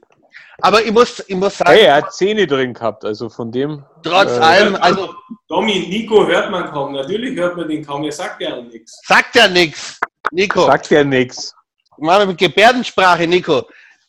[0.61, 3.85] Aber ich muss, ich muss sagen, Hey, er hat Zähne drin gehabt, also von dem.
[4.03, 5.15] trotz äh, allem, also
[5.49, 6.93] Domi, Nico hört man kaum.
[6.95, 8.03] Natürlich hört man den kaum.
[8.05, 9.01] Er sagt ja nichts.
[9.07, 10.01] sagt ja nichts.
[10.31, 11.55] Nico, Sagt ja nichts.
[11.99, 13.69] machen wir mit Gebärdensprache, Nico.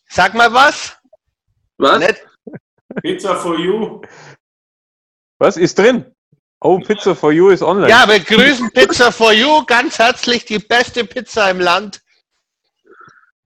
[0.10, 0.96] Sag mal was.
[1.78, 2.00] Was?
[2.00, 2.26] Nicht?
[3.02, 4.02] Pizza for you.
[5.40, 6.06] Was ist drin?
[6.64, 7.90] Oh, Pizza for You ist online.
[7.90, 12.02] Ja, wir grüßen Pizza for You ganz herzlich, die beste Pizza im Land.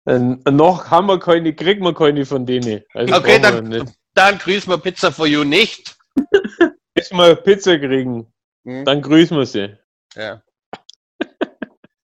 [0.06, 2.84] Äh, noch haben wir keine, kriegen wir keine von denen.
[2.94, 5.96] Also Okay, dann, dann grüßen wir Pizza for You nicht.
[6.94, 8.32] Bis wir Pizza kriegen,
[8.66, 8.86] Hm?
[8.86, 9.76] dann grüßen wir sie.
[10.16, 10.42] Ja.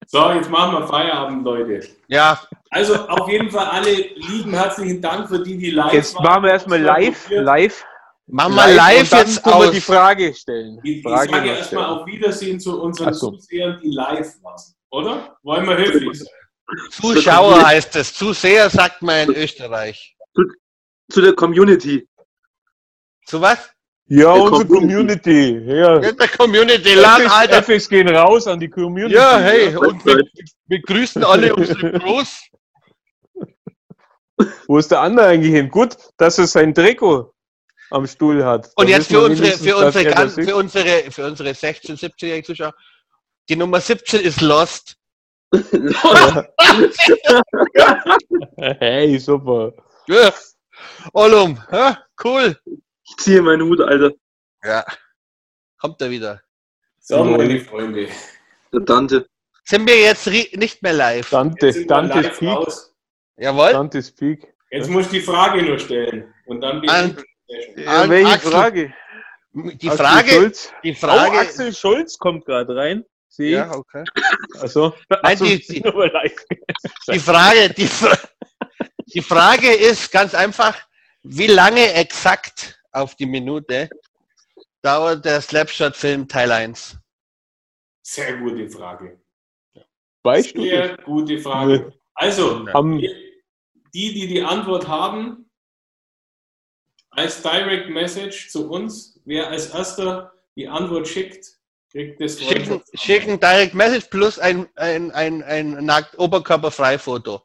[0.08, 1.88] So, jetzt machen wir Feierabend, Leute.
[2.08, 2.40] ja,
[2.70, 6.24] Also auf jeden Fall alle lieben herzlichen Dank für die, die live Jetzt waren.
[6.24, 7.84] machen wir erstmal live, live.
[8.28, 9.72] Machen wir live dann jetzt aus.
[9.72, 10.80] die Frage stellen.
[10.84, 13.32] Ich, ich Frage sage erstmal auf Wiedersehen zu unseren so.
[13.32, 14.62] Zusehern, die live waren.
[14.92, 15.38] Oder?
[15.44, 16.28] Wollen wir höflich sein?
[16.92, 18.14] Zuschauer heißt es.
[18.14, 20.16] Zuseher sagt man in Österreich.
[21.10, 22.08] Zu der Community.
[23.26, 23.70] Zu was?
[24.08, 25.60] Ja, Der unsere Community.
[25.60, 25.80] Community.
[25.80, 25.96] Ja.
[25.98, 27.58] In der Community Land, FX, Alter.
[27.58, 29.16] FX gehen raus an die Community.
[29.16, 30.24] Ja, hey, und wir,
[30.68, 32.42] wir grüßen alle unsere Bros.
[34.68, 35.70] Wo ist der andere eigentlich hin?
[35.70, 37.33] Gut, dass er sein Trikot
[37.94, 38.70] am Stuhl hat.
[38.76, 42.74] Und jetzt für unsere, für unsere, er ganz, für unsere, für unsere 16, 17-jährigen Zuschauer.
[43.50, 44.96] Die Nummer 17 ist Lost.
[48.80, 49.74] Hey, super.
[50.08, 50.34] Ja.
[51.14, 52.58] Olum, ja, cool.
[53.04, 54.12] Ich ziehe meinen Hut, Alter.
[54.64, 54.84] Ja.
[55.80, 56.42] Kommt er wieder.
[57.00, 58.08] So, meine Freunde.
[58.74, 59.28] Der Tante.
[59.66, 61.30] Sind wir jetzt nicht mehr live?
[61.30, 62.50] Dante, Jetzt sind wir Dante's live Peak.
[62.50, 62.96] raus.
[63.38, 63.72] Jawohl.
[63.72, 64.54] Dante's Peak.
[64.72, 66.34] Jetzt muss ich die Frage nur stellen.
[66.48, 67.24] Und dann bin An-
[67.88, 68.94] An- welche Axel, Frage?
[69.54, 70.74] Die Axel Frage, Schulz.
[70.84, 73.06] die Oh, Frage, Axel Schulz kommt gerade rein.
[73.38, 73.52] Ich.
[73.52, 74.04] ja, okay.
[74.60, 74.94] Also,
[75.24, 76.36] Nein, die- die- nur mal live.
[77.12, 77.90] Die Frage, die,
[79.14, 80.78] die Frage ist ganz einfach,
[81.24, 83.90] wie lange exakt auf die Minute
[84.84, 86.98] dauert der Slapshot-Film Teil 1?
[88.04, 89.20] Sehr gute Frage.
[90.24, 91.94] Weißt du Sehr gute Frage.
[92.16, 95.43] Also, die, die die Antwort haben,
[97.16, 101.58] als Direct Message zu uns, wer als erster die Antwort schickt,
[101.92, 107.42] kriegt das Schicken, schicken Direct Message plus ein, ein, ein, ein nackt Oberkörperfrei-Foto.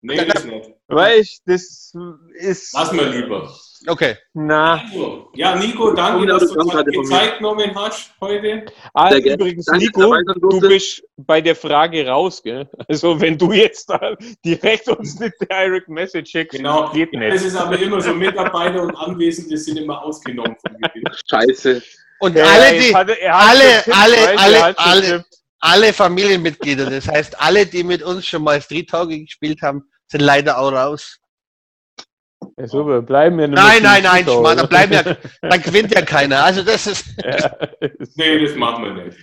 [0.00, 0.70] Nee, das nicht.
[0.86, 1.92] weißt das
[2.34, 2.72] ist.
[2.72, 3.52] Lass mal lieber.
[3.86, 4.16] Okay.
[4.34, 4.80] Na.
[4.82, 7.02] Also, ja, Nico, danke, dass du von die.
[7.04, 8.66] Zeit genommen hast heute.
[8.94, 9.36] Ah, Sehr gerne.
[9.42, 10.16] übrigens, Danke, Nico,
[10.50, 12.68] du bist bei der Frage raus, gell?
[12.88, 16.90] Also, wenn du jetzt da direkt uns eine Direct Message schickst, Genau.
[16.92, 17.44] geht Es nicht.
[17.46, 21.04] ist aber immer so, Mitarbeiter und Anwesende sind immer ausgenommen vom Gewinn.
[21.30, 21.82] Scheiße.
[22.20, 25.24] Und Ja, alle, die, hat er- er hat alle, getippt, alle, alle, alle,
[25.60, 30.22] alle Familienmitglieder, das heißt, alle, die mit uns schon mal Street Talking gespielt haben, sind
[30.22, 31.18] leider auch raus.
[32.56, 35.02] Ja, super, bleiben wir Nein, nein, nein, Schmarrn, da bleiben ja,
[35.42, 36.44] dann gewinnt ja keiner.
[36.44, 37.56] Also das ist, Ja.
[38.16, 39.18] Nee, das machen wir nicht.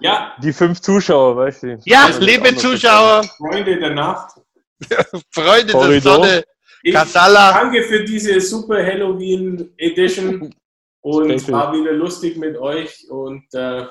[0.00, 1.78] Ja, Die fünf Zuschauer, weißt du.
[1.84, 4.40] ja, auch liebe Zuschauer, Freunde der Nacht.
[5.32, 6.00] Freunde der.
[6.00, 6.44] Sonne,
[6.82, 10.54] Ich Kasala, danke für diese super Halloween Edition
[11.00, 11.52] und Special.
[11.52, 13.84] war wieder lustig mit euch und äh,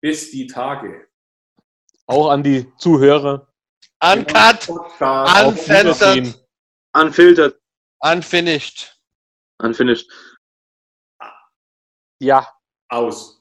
[0.00, 1.06] bis die Tage.
[2.06, 3.48] Auch an die Zuhörer.
[4.00, 4.68] uncut,
[5.44, 6.43] Uncensored.
[6.94, 7.54] Unfiltered.
[8.02, 8.90] unfinished.
[9.60, 10.06] Unfinished.
[12.20, 12.46] Ja.
[12.90, 13.33] Aus.